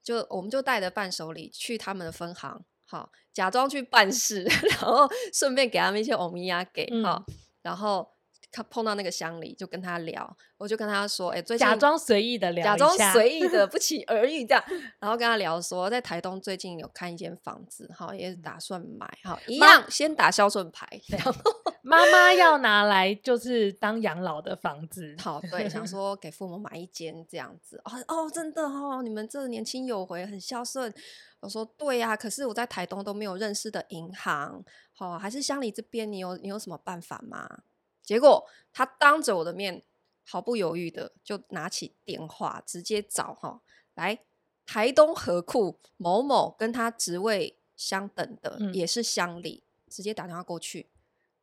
[0.03, 8.16] 就我们就带着伴手礼去他们的分行，好，假装去办事， 然后顺便给他们一些欧米亚给，好，嗯、然后。
[8.57, 14.63] 他碰到那个乡里，就跟他聊，我就跟他说：“哎、欸，最近假装随意的聊，假装随意的 不期而遇这样，
[14.99, 21.33] 然后跟他聊说，在台东最近有看一间房子，哈，也是打算买，哈，一样先打孝顺牌，然后
[21.81, 25.87] 妈妈要拿来就是当养老的房子， 好，对，想。
[25.87, 30.93] 说给父母买一间这样子，哦哦，真的哦，你们这年轻有为，很孝顺。
[31.39, 37.59] 我说对呀、啊，可是我在台东都没有认识的银行，好，还是乡里这边，你有你有什么办法吗？”
[38.07, 39.83] 结果他当着我的面，
[40.23, 43.61] 毫不犹豫的就拿起电话，直接找哈
[43.95, 44.23] 来
[44.65, 50.89] 台东河库某某跟他职位相等的，嗯、也是乡里，直接打电话过去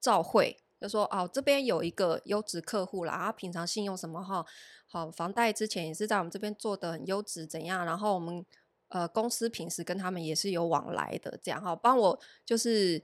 [0.00, 4.46] 照会，就说哦这边有一个优质客户啦，啊平常信用什么哈，
[4.86, 8.42] 好房贷之前也是在我们这边做的很优质怎样，然后我们
[8.88, 13.02] 呃公司平时跟他们也是有往来的，这样哈帮我就是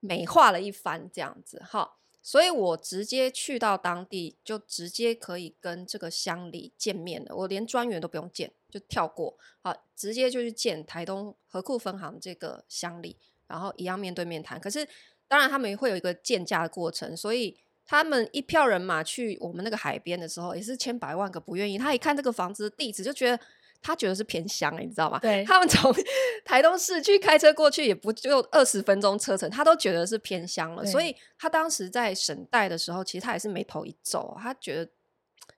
[0.00, 1.98] 美化了一番这样子哈。
[2.26, 7.36] 所以我直接去到当地，就直接可以跟这个乡里见面了。
[7.36, 14.58] 我连专员都不用见，就跳过，好，直接就去见台东河库分行这个乡里，然后一样面对面谈。
[14.58, 14.84] 可是
[15.28, 21.78] 当然他们会有一个见价的过程，所以他们一票人马去我们那个海边的时候，也是千百万个不愿意。
[21.78, 23.38] 他一看这个房子的地址，就觉得。
[23.82, 25.18] 他觉得是偏乡，你知道吗？
[25.18, 25.94] 对，他们从
[26.44, 30.84] 台东市区开车过去也不就二十分钟车程，他都觉得是偏乡了。
[30.84, 34.90] 所以他当时在审贷的时候，其实他也是眉头一皱，他觉得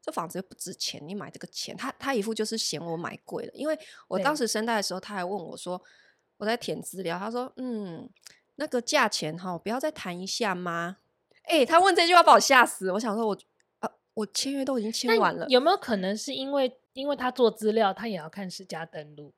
[0.03, 3.53] 这房子又不值钱，你买这个钱，他他一副就是嫌我买贵了。
[3.55, 3.79] 因为
[4.09, 5.83] 我当时审贷的时候，他还问我说，
[6.37, 8.09] 我在填资料，他说，嗯，
[8.57, 10.99] 那个价钱哈，不要再谈一下吗？
[11.45, 13.41] 哎、欸，他问这句话把我吓死，我想说我啊，
[14.19, 16.79] 我签约都已经签完了，有没有可能是因为？
[16.95, 19.33] 因为他做资料，他也要看实价登录，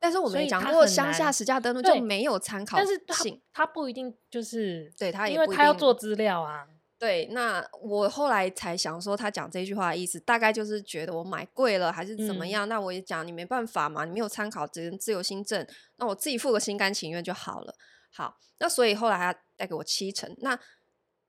[0.00, 6.66] 但是我们讲过乡下实价登录就没有参考性，但是他，他不一定就是对他也，因为他要做资料啊。
[6.98, 12.66] 对，那我后来才想说，他讲这句话的意思，大概就是觉得我买贵了还是怎么样？
[12.66, 15.64] 嗯、那我也讲你没办法嘛，你没有参考只能自由新政，
[15.98, 17.76] 那我自己付个心甘情愿就好了。
[18.10, 20.58] 好，那所以后来他贷给我七成，那。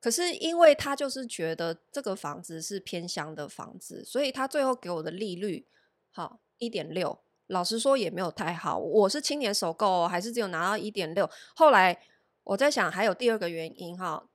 [0.04, 5.66] 可是因为他就是觉得这个房子是偏乡的房子，所以他最后给我的利率
[6.12, 8.78] 好一点六，老实说也没有太好。
[8.78, 11.30] 我是青年首购，还是只有拿到一点六。
[11.56, 11.98] 后来
[12.44, 14.28] 我在想，还有第二个原因哈，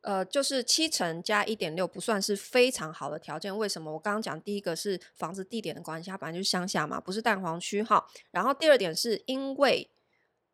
[0.00, 3.54] 呃，就是七成加一点六不算是非常好的条件。
[3.54, 3.92] 为什么？
[3.92, 8.06] 我刚刚讲第一个是房子地点的关系，它本来就是乡下嘛，不是蛋黄区哈。
[8.30, 9.90] 然后第二点是因为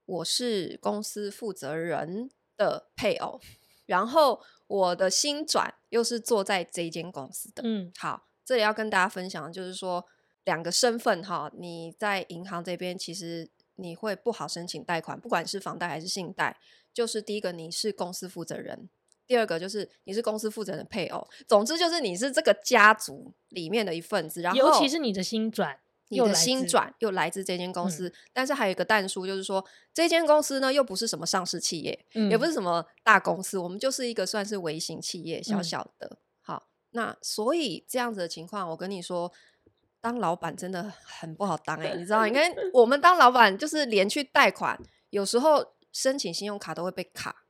[0.04, 3.40] 我是公司负责人的配偶，
[3.88, 7.62] 然后我的新转又是做在这一间公司的。
[7.64, 10.04] 嗯，好，这里要跟大家分享的就是说，
[10.44, 16.56] 两个身份哈，你在银行这边其实你会不好申请贷款，不管是房贷还是信贷。
[16.94, 18.76] 就是第一个，你是公司负责人；
[19.26, 21.26] 第二个，就是你是公司负责人的配偶。
[21.46, 24.42] 总之，就是你是这个家族里面的一份子。
[24.42, 25.78] 然后，尤其是你的新转。
[26.08, 36.06] 你的薪转又来自这间公司，嗯、但是还有一个但书，就是说这间公司呢又不是什么上市企业，嗯、也不是什么大公司，我们就是一个算是微型企业，小小的。
[36.10, 39.30] 嗯、好，那所以这样子的情况，我跟你说，
[40.00, 42.26] 当老板真的很不好当哎、欸，你知道？
[42.26, 47.44] 因为 我们当老板就是连去贷款，有时候申请信用卡都会被卡。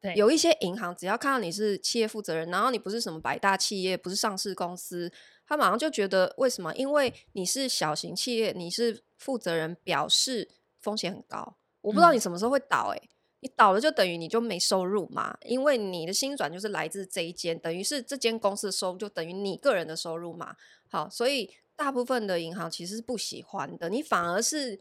[0.00, 5.10] 对，有一些银行只要看到你是企业负责人，然后你不是什么百大企业，不是上市公司。
[5.46, 6.74] 他马上就觉得为什么？
[6.74, 11.56] 因为你是小型企业，你是负责人，表示风险很高。
[11.82, 13.08] 我不知道你什么时候会倒、欸，诶、嗯，
[13.40, 20.56] 你倒了就等于你就没收入嘛，因为你的薪转就是来自这一间，等于是这间公司的收入就等于你个人的收入嘛。
[20.88, 24.80] 好，所以大部分的银行其实是不喜欢的，你反而是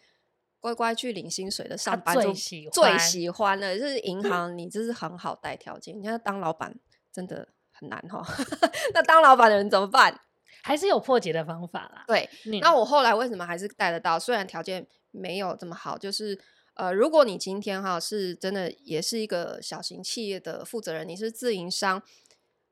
[0.62, 6.00] 乖乖去领薪水的上班族最喜欢，最喜欢的就是银 行，你这是很好带条件。
[6.00, 6.74] 你看当老板
[7.12, 8.26] 真的很难哈，
[8.94, 10.22] 那当老板的人怎么办？
[10.66, 12.06] 还是有破解的方法啦。
[12.08, 14.18] 对，嗯、那我后来为什么还是带得到？
[14.18, 16.40] 虽然条件没有这么好，就是
[16.76, 22.02] 呃，如果你今天哈是真的也是一个小型企业的负责人，你是自营商，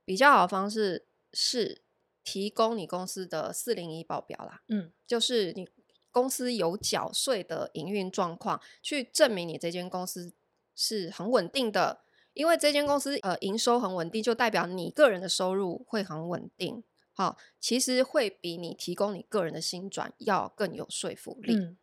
[0.06, 1.82] 比较好的方式是
[2.24, 4.62] 提供你公司的四零一报表啦。
[4.70, 5.68] 嗯，就是你
[6.12, 10.32] 公司有缴税的营运状况，去证明你这间公司
[10.74, 12.00] 是很稳定的。
[12.34, 16.82] 因为这间公司呃营收很稳定，就代表你个人的收入会很稳定。
[17.14, 21.56] 好，其实会比你提供你个人的薪转要更有说服力。
[21.56, 21.78] 嗯、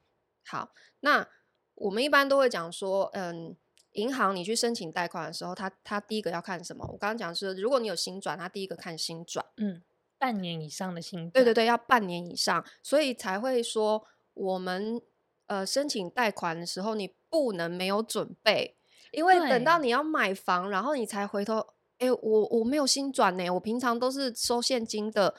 [0.47, 1.29] 好，那
[1.75, 3.55] 我们一般都会讲说，嗯，
[3.93, 6.85] 银行你去申请贷款的时候，他他第一个要看什么？
[6.87, 9.83] 我刚刚讲是，如果你有薪转，他第一个看薪转，嗯，
[10.19, 15.01] 半年以上的薪转，对对对，要半年以上，所以才会说我们
[15.47, 18.79] 呃申请贷款的时候，你不能没有准备，
[19.13, 21.75] 因为等到你要买房，然后你才回头。
[21.99, 25.35] 哎、欸，我我没有新转呢，我平常都是收现金的。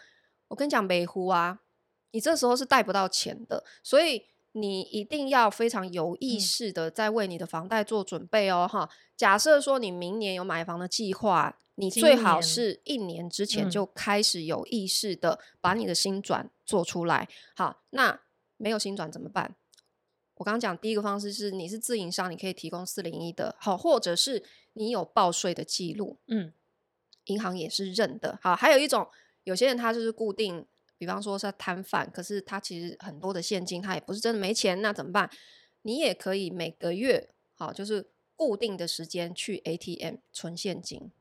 [0.50, 1.60] 我跟你讲，美湖啊，
[2.12, 8.90] 你这时候是贷不到钱的，所以你一定要非常有意识的在为你的房贷做准备哦，哈、嗯。
[9.16, 17.28] 假设说你明年有买房的计划，你最好是一年之前就开始有意识的把你的新转做出来。
[17.30, 18.20] 嗯、好，那
[18.58, 19.56] 没有新转怎么办？
[20.36, 24.42] 我刚刚讲第一个方式是，你是自营商，你可以提供四零一的，好，或者是
[24.74, 26.54] 你有报税的记录，嗯，
[27.26, 28.40] 银行也是认的。
[28.42, 29.10] 好，还有一种，
[29.44, 30.66] 有些人他就是固定，
[30.98, 35.30] 比方说是摊贩，可是他其实很多的现金，他也不是真的没钱，那怎么办？
[35.82, 41.12] 你也可以每个月，好，就是固定的时间去 ATM 存现金，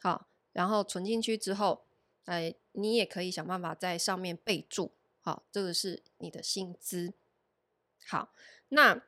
[0.00, 1.86] 好，然后存进去之后，
[2.24, 7.14] 哎，你也可以想办法在上面备注，好，这个是你的薪资。
[8.06, 8.32] 好，
[8.68, 9.02] 那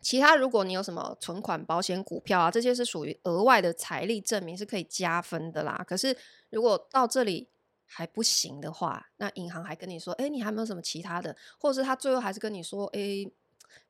[0.00, 5.84] 其他如果你有什么存款、保险、股票啊，这些是属于额外的财力证明，是可以加分的啦。
[5.86, 6.16] 可是
[6.50, 7.48] 如果到这里
[7.84, 13.30] 还不行的话，那银行还跟你说，哎，你还没有什么其他的，或者是他最后还是跟你说，哎，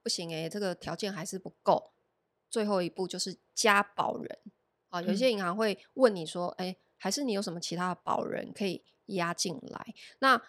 [0.03, 1.93] 不行，哎，这个条件还是不够。
[2.51, 4.39] 最后一步就是加保人
[4.89, 9.95] 啊，有些银行会问你说，哎，还是你有什么其他的保人可以压进来？
[10.21, 10.41] 那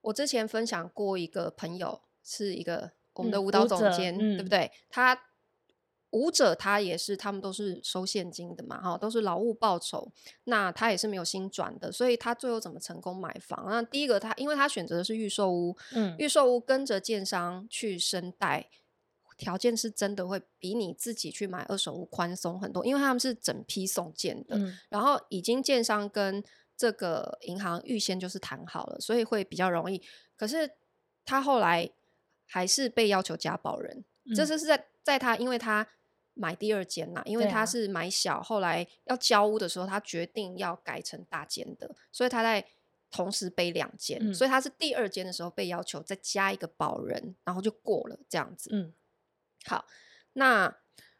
[0.00, 2.97] 我之前分享过一个朋友是一个。
[3.18, 4.70] 我们的舞蹈总监，嗯、对不对？
[4.88, 5.20] 他
[6.10, 10.10] 舞者，他也是，他们都是收现金的嘛，哈，都是劳务报酬。
[10.44, 13.66] 那他也是没有新转的，所以他最后怎么成功买房？
[13.68, 18.70] 那第一个他，他因为他选择的是预售屋，嗯，预售屋跟着建商去申贷，
[19.36, 26.42] 条件是真的会比你自己去买二手屋宽松很多，因为他们是整批送件的，嗯、然后已经建商跟
[26.76, 30.00] 这个银行预先就是谈好了，所以会比较容易。
[30.36, 30.70] 可是
[31.26, 31.90] 他后来。
[32.48, 35.86] 还是被要求加保人，嗯、这是是在在他，因为他
[36.34, 42.66] 买第二间呐，因为他是买小，啊、后来要交屋的时候，他决定要改成大间的，所以他在
[43.10, 48.70] 同时背两间，嗯、所以他是第二间的时候被要求再加一个保人，然后就过了这样子。
[48.72, 48.92] 嗯，
[49.66, 49.86] 好，
[50.32, 50.76] 那。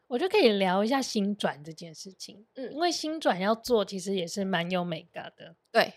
[0.09, 5.55] 我就可以聊一下新转这件事情，嗯，因为新转要做，其实也是蛮有美感的。
[5.71, 5.93] 对，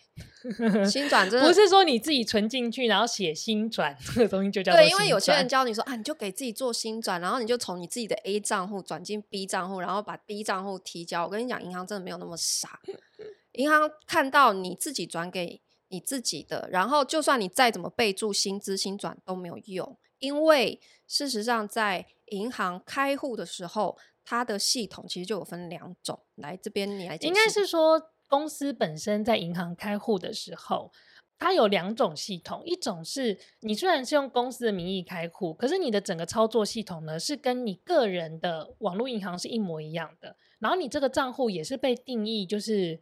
[0.84, 4.74] 新转真的不是说你自己存进去，然后写新转这个东西就叫。
[4.74, 11.24] 对，因为有些人教你说啊，你就给自己做新转，然后你就从你自己的 A 账户转进 B 账户，然后把 B 账户提交。
[11.24, 12.78] 我跟你讲，银行真的没有那么傻，
[13.52, 19.96] 银行看到你自己转给你自己的，然后就算你再怎么备注薪资新转都没有用。
[20.18, 20.80] 因为
[21.12, 26.18] 事实上在银行开户的时候，它的系统其实就有分两种。
[26.36, 30.90] 来这边你来解释，应该是说公司本身在银行开户的时候。
[31.38, 43.00] 它有两种系统，一种是你虽然是用公司的名义开户，可是你的整个操作系统呢是跟你个人的网络银行是一模一样的，然后你这个账户也是被定义，就是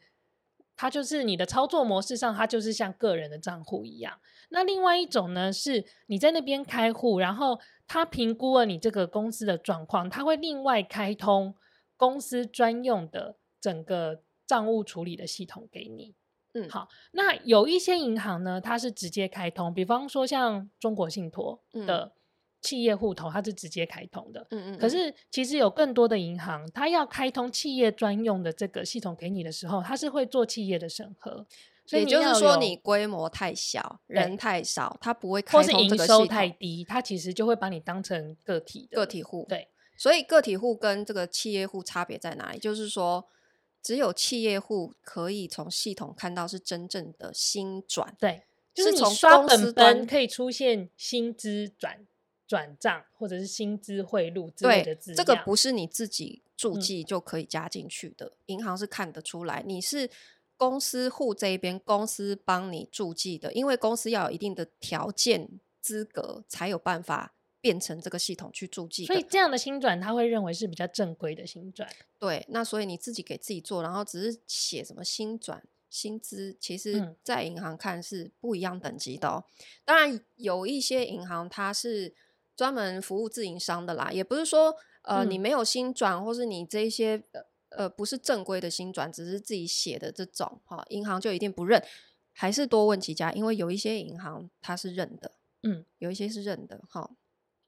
[0.75, 4.19] 它就是你的操作模式上，它就是像个人的账户一样。
[4.49, 7.61] 那另外一种呢，是你在那边开户，然后
[7.93, 11.53] 他评估了你这个公司的状况，他会另外开通
[11.97, 16.15] 公司专用的整个账务处理的系统给你。
[16.55, 22.13] 嗯，好，那有一些银行呢，它是直接开通，比方说像中国信托的
[22.61, 24.47] 企业户头，它是直接开通的。
[24.51, 24.79] 嗯嗯。
[24.79, 31.45] 可是其实有更多的银行，它要开通企业专用的这个系统给你的时候，它是会做企业的审核。
[31.91, 35.89] 所以也就是说，你规模太小，人太少，他不会开通这个系统。
[35.89, 39.47] 或是营收太低，他其实就会把你当成个体的个体户。
[39.49, 42.59] 对，所以个体户跟这个企业户差别在哪里？
[42.59, 43.27] 就是说。
[43.83, 48.43] 只有企业户可以从系统看到是真正的薪转，对，
[48.75, 52.07] 就是你刷本本可以出现薪资转
[52.47, 55.17] 转账或者是薪资汇入之类的资料。
[55.17, 60.11] 这个不是你自己注记就可以加进去的，嗯，银行是看得出来你是
[60.61, 65.49] 公司户这一边公司帮你注记的，因为公司要有一定的条件
[65.81, 67.35] 资格才有办法。
[67.63, 71.87] 变成这个系统去注记，所以这样的新转他会认为是比较正规的新转。
[72.19, 79.45] 对，那所以你自己给自己做，然后只是写什么新转薪资，其实在银行看是不一样等级的哦。
[79.47, 79.55] 嗯、
[79.85, 82.15] 当然有一些银行它是
[82.57, 87.23] 专门服务自营商的啦，也不是说呃、嗯、你没有新转，或是你这一些
[87.71, 91.83] 呃不是正规的新转，只是自己写的这种哈，银行就一定不认，
[92.33, 97.11] 还是多问几家，因为有一些银行它是认的，嗯，有一些是认的哈。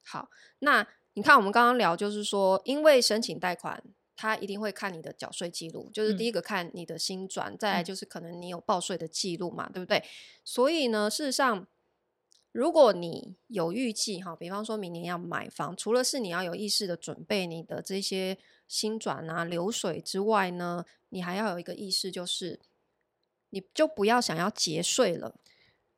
[0.04, 0.28] 好，
[0.58, 3.82] 那你看，我们刚刚聊，就是说，因为申请贷款，
[4.16, 10.02] 他一定会看你的缴税记录，就是第一个看你的新转，嗯，再来就是可能你有报税的记录嘛，对不对？
[10.44, 11.66] 所以呢，事实上，
[12.50, 18.38] 如果你有预计哈，比方说明年要买房，除了是你要有意识的准备你的这些
[18.72, 22.58] 薪转啊、流水之外呢，你还要有一个意识，就是
[23.50, 25.34] 你就不要想要节税了，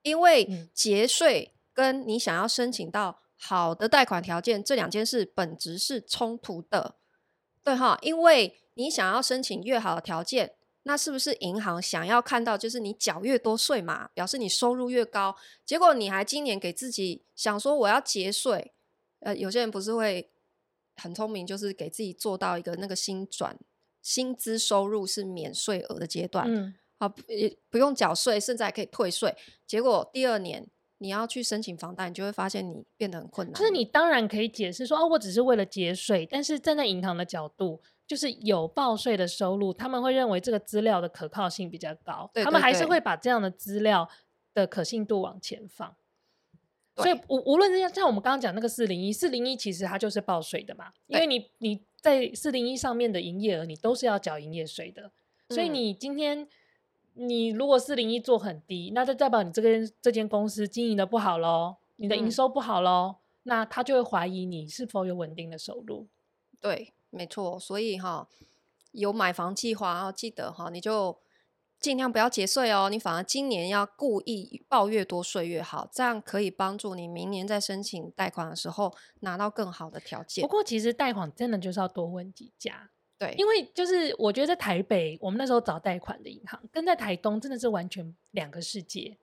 [0.02, 3.20] 因为节税跟你想要申请到。
[3.36, 6.94] 好的贷款条件，这两件事本质是冲突的，
[7.62, 7.98] 对哈？
[8.00, 10.54] 因为你想要申请越好的条件，
[10.84, 14.08] 那是不是银行想要看到就是你缴越多税嘛？
[14.14, 15.36] 表示你收入越高。
[15.66, 18.72] 结果你还今年给自己想说我要节税，
[19.20, 20.30] 呃，有些人不是会
[20.96, 23.58] 很聪明，就是给自己做到一个那个薪转
[24.02, 29.36] 薪资收入是免税额的阶段，嗯，好，也不用缴税，甚至还可以退税。
[29.66, 30.66] 结果第二年。
[30.98, 33.52] 你要去申请房贷，你就会发现你变得很困难。
[33.52, 36.24] 就是你当然可以解释说，哦，我只是为了节税。
[36.24, 44.08] 但是站在银行的角度，就是有报税的收入，他们会认为这个资料的可靠性比较高，对对对，他们还是会把这样的资料
[44.54, 45.94] 的可信度往前放。
[46.96, 55.10] 所以无无论是像像我们刚刚讲那个四零一，四零一其实它就是报税的嘛，因为你你在四零一上面的营业额，你都是要缴营业税的，
[55.48, 56.48] 所以你今天。
[57.16, 59.68] 你如果四零一做很低，那就代表你这个
[60.02, 66.08] 这间公司经营的不好喽，你的营收不好喽，嗯，那他就会怀疑你是否有稳定的收入。
[66.60, 68.26] 对，没错，所以哈，
[68.90, 71.16] 有买房计划要记得哈，你就
[71.84, 80.40] 尽量不要节税哦，你反而今年要故意报越多税越好，这样可以帮助你明年在申请贷款的时候拿到更好的条件。
[80.40, 82.88] 不过其实贷款真的就是要多问几家。
[83.18, 89.18] 对，因为就是我觉得在台北，我们那时候找贷款的银行，跟在台东真的是完全两个世界。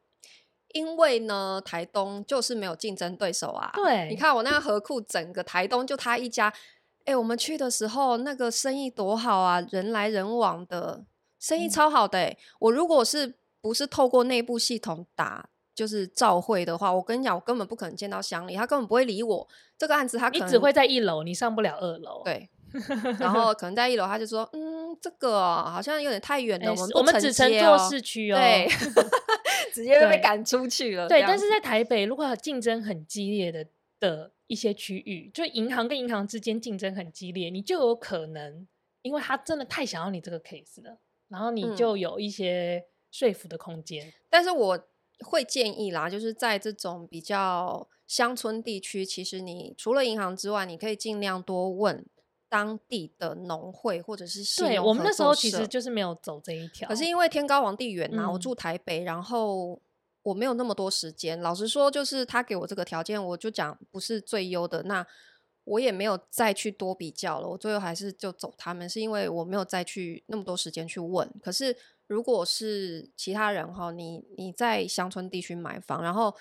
[0.74, 3.72] 因为呢，台东就是没有竞争对手啊。
[3.74, 6.54] 对，你看我那个河库，整个台东就他一家。
[7.06, 11.04] 哎，我们去的时候，那个生意多好啊，人来人往的，
[11.42, 12.34] 生意超好的。
[12.60, 19.48] 我如果是不是透过内部系统打，就是照会的话，我跟你讲，我根本不可能见到乡里，他根本不会理我。
[19.78, 22.22] 这个案子他可能你只会在一楼，你上不了二楼。
[22.24, 22.50] 对。
[23.20, 28.66] 然后可能在一楼，他就说： “嗯，这个好像有点太远了，欸、我们、哦、我们只乘坐市区哦。”对，
[29.74, 31.06] 直接就被赶出去了。
[31.10, 33.68] 对，但是在台北，如果竞争很激烈的
[34.00, 38.66] 的一些区域，就银行跟银行之间竞争很激烈，你就有可能，
[39.02, 40.98] 因为他真的太想要你这个 case 了，
[41.32, 44.06] 然后你就有一些说服的空间。
[44.08, 44.88] 嗯、但是我
[45.26, 52.06] 会建议啦，就是在这种比较乡村地区，其实你除了银行之外，你可以尽量多问。
[52.52, 56.86] 当地的农会或者是社，对，我们那时候其实就是没有走这一条。
[56.86, 59.82] 可是因为天高皇帝远呐、啊嗯，我住台北，然后
[60.22, 61.40] 我没有那么多时间。
[61.40, 64.84] 老实说，就是他给我这个条件，我就讲不是最优的。
[64.84, 65.08] 那
[65.64, 67.48] 我也没有再去多比较了。
[67.48, 71.30] 我最后还是就走他们，是因为我没有再去那么多时间去问。
[71.42, 71.76] 可是
[72.08, 76.36] 如果是其他人哈，你你在乡村地区买房，然后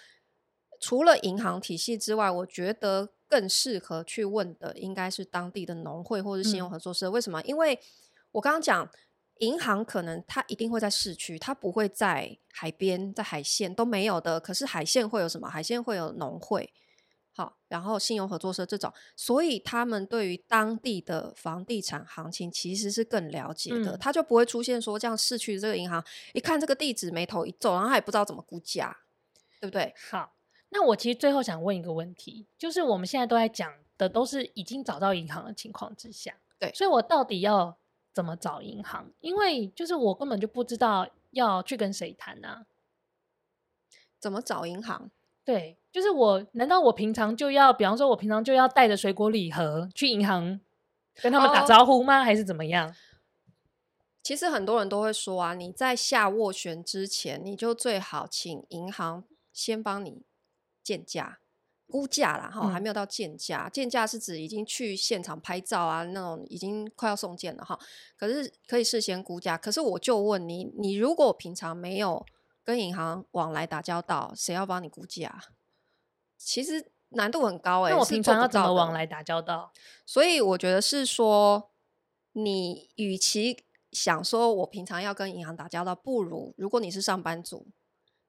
[0.81, 7.09] 除了银行体系之外，我觉得更适合去问的应该是当地的农会或者信用合作社。
[7.09, 7.43] 嗯、为什么？
[7.43, 7.79] 因为
[8.33, 8.91] 我刚刚讲。
[9.41, 14.39] 银行可能它一定会在市区，它不会在海边、在海线都没有的。
[14.39, 15.49] 可是海线会有什么？
[15.49, 16.71] 海线会有农会，
[17.41, 23.97] 好，然后信用合作社这种，所以他们对于当地的房地产行情其实是更了解的。
[23.97, 28.97] 嗯、他就不会出现说这样市区的这个银行一看这个地址眉头一皱，然后他也不知道怎么估价，
[29.61, 29.95] 对不对？
[30.11, 30.34] 好，
[30.68, 37.76] 那我其实最后想问一个问题，就是我们现在都在讲的都是已经找到银行的情况之下，对，所以我到底要？
[38.12, 39.09] 怎么找银行？
[39.20, 42.66] 因为就是我根本就不知道要去跟谁谈啊。
[44.18, 45.12] 怎么找银行？
[45.51, 46.46] 对，就是我。
[46.53, 50.61] 难道我平常就要，比方说，我平常就要带着水果礼盒去银行
[51.20, 52.20] 跟他们打招呼吗？
[52.20, 52.94] 哦、还是怎么样？
[54.22, 60.22] 其实很多人都会说啊，你在下斡旋之前，你就最好请银行先帮你
[60.84, 61.40] 见价。
[61.88, 63.68] 估价啦，哈，还没有到见价。
[63.68, 67.76] 见价、嗯、是指已经去现场拍照啊，那种已经快要送件了哈。
[68.16, 69.59] 可是可以事先估价。
[69.59, 72.24] 可是我就问你，你如果平常没有
[72.64, 75.40] 跟银行往来打交道，谁要帮你估价？
[76.36, 77.94] 其实难度很高哎、欸。
[77.94, 79.72] 那我平常要怎么往来打交道？
[80.06, 81.70] 所以我觉得是说，
[82.32, 87.68] 你与其想说我平常要跟银行打交道，不如如果你是上班族。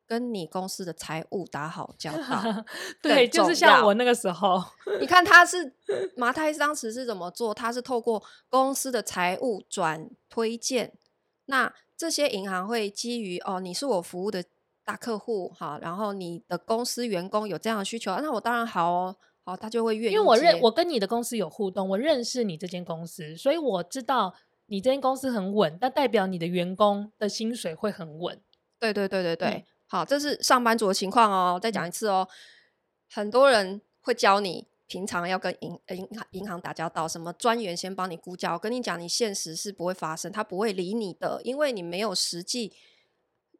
[0.07, 2.65] 跟你公司的财务打好交 道，
[3.01, 4.61] 对，就是像我那个时候，
[4.99, 5.73] 你看他是
[6.17, 7.53] 麻太当时是怎么做？
[7.53, 10.97] 他是透过公司的财务转推荐，
[11.45, 14.43] 那这些银行会基于哦，你是我服务的
[14.83, 20.15] 大客户哈，然后你的公司员工有这样的需求，那我当然好哦，好，他就会愿意。
[20.15, 24.33] 因为我认我跟你的公司有互动，我认识你这间公司，所以我知道
[24.65, 28.41] 你这间公司很稳，那代表你的员工的薪水会很稳。
[28.79, 29.47] 对对对对对。
[29.49, 31.59] 嗯好，这是上班族的情况哦。
[31.61, 32.27] 再讲一次哦，
[33.11, 38.51] 很多人会教你平常要跟银银行银行打交道，什么专员先帮你估价。
[38.51, 42.73] 我跟你讲，你现实是不会发生，他不会理你的，因为你没有实际，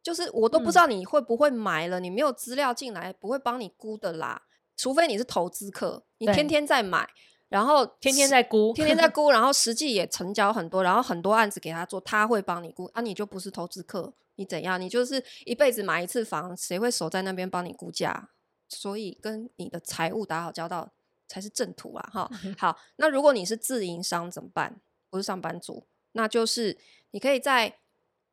[0.02, 4.42] 就是我都不知道你会不会买了，嗯、你没有资料进来，不会帮你估的啦。
[4.76, 7.08] 除非你是投资客，你天天在买，
[7.48, 14.12] 然后天天在估，天天在 估，然后实际也成交很多，然后很多案子给他做，他会帮你估，啊，你就不是投资客。
[14.34, 14.78] 你怎样？
[14.78, 18.28] 你就是一辈子买一次房，谁会守在那边帮你估价？
[18.68, 20.92] 所以跟你的财务打好交道
[21.32, 22.10] 才是正途啊！
[22.12, 24.80] 哈，好，那如果你是自营商怎么办？
[25.08, 26.76] 不是上班族，那就是
[27.12, 27.78] 你可以在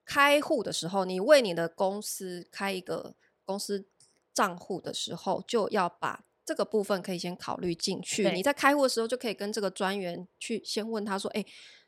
[0.04, 3.88] 开户的时候，你为你的公司开一个公司
[4.34, 8.30] 账户的时候，就要把这个部分可以先考虑进去。
[8.32, 11.46] 你在开户的时候，就可以跟这个专员去先问他说：“哎，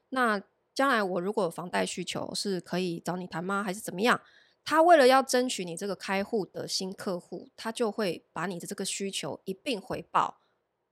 [0.09, 0.41] 那。”
[0.73, 3.61] 将来我如果有房贷需求，是可以找你谈吗？
[3.61, 4.19] 还是怎么样？
[4.63, 10.39] 他为了要争取你这个开户的新客户，他就会把你的这个需求一并回报，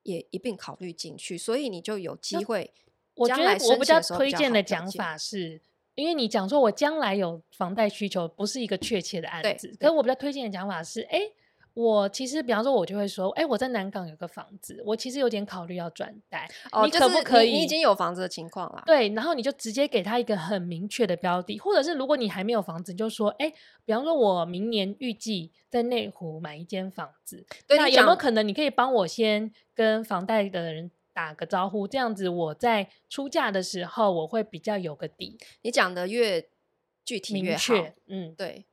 [0.04, 2.72] 也一并考虑进去，所以你就有机会。
[3.16, 5.62] 我觉得我比较推荐的讲法是，
[5.96, 11.20] 因为你讲说我将来有房贷需求，不是一个确切的案子，可是我比较推荐的讲法是，哎。
[11.74, 17.52] 我其实，比方说，我就会说，哎、欸，我在南港有个房子，我其实有点考虑要转贷，哦、你可不可以？
[17.52, 23.56] 你，你已经有房子的情况了，对，然后你就直接给他一个很明确的标的，或者是如果你还没有房子，你就说，哎、欸，
[23.86, 35.38] 比方说，我明年预计在内湖买一间房子，对，那有没有可能你可以帮我先跟房贷的人打个招呼，这样子我在出价的时候我会比较有个底。
[35.62, 36.50] 你讲的越
[37.06, 37.74] 具体越好，
[38.08, 38.66] 嗯，对。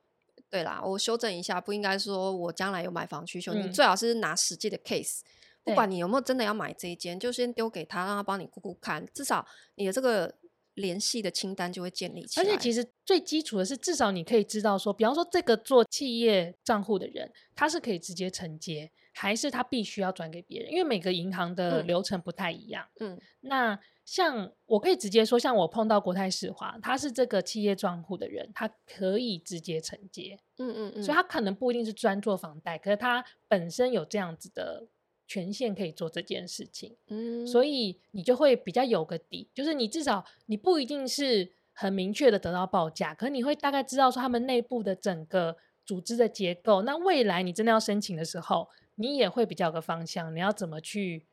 [0.48, 3.52] 对啦，我修正一下，不应该说我将来有买房需求。
[3.52, 5.20] 嗯、你最好是拿实际的 case，
[5.64, 9.44] 不管你有没有真的要买这一间，就先丢给他，让他帮你估估看，至少
[9.74, 10.32] 你的这个
[10.74, 12.46] 联系的清单就会建立起来。
[12.46, 20.70] 而且其实最基础的是，至少你可以知道说，比方说这个做企业账户的人，他是可以直接承接，还是他必须要转给别人？
[20.70, 22.86] 因为每个银行的流程不太一样。
[23.00, 23.78] 嗯，那。
[24.06, 34.86] 像我可以直接说，像我碰到国泰世华，他是这个企业账户的人，他可以直接承接，嗯嗯嗯，所以他可能不一定是专做房贷，可是他本身有这样子的
[35.26, 51.24] 权限可以做这件事情，嗯，所以你就会比较有个底，就是你至少你不一定是很明确的得到报价，可是你会大概知道说他们内部的整个组织的结构，那未来你真的要申请的时候，你也会比较个方向，你要怎么去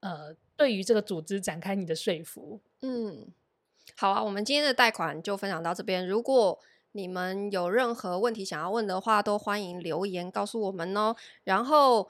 [0.00, 0.36] 呃。
[0.56, 3.26] 对于这个组织展开你的说服，嗯，
[3.94, 6.08] 好啊，我们今天的贷款就分享到这边。
[6.08, 6.58] 如果
[6.92, 11.14] 你们有任何问题想要问的话，都欢迎留言告诉我们哦。
[11.44, 12.08] 然后。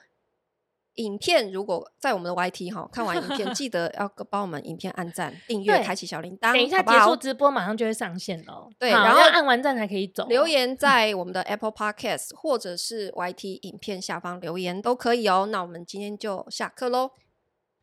[0.96, 6.52] 影片如果在我们的 YT 哈，看完影片记得要帮我们影片按赞、订阅、开启小铃铛。
[6.52, 8.68] 等一下结束直播，马上就会上线了。
[8.78, 10.26] 对，然后按完赞才可以走。
[10.26, 15.46] 留言 在我们的 Apple Podcast 或者是 YT 影片下方留言都可以哦。
[15.50, 17.10] 那我们今天就下课喽！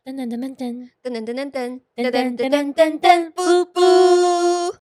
[0.03, 4.75] 噔噔噔噔噔噔噔噔噔噔噔噔噔噔噔，布布。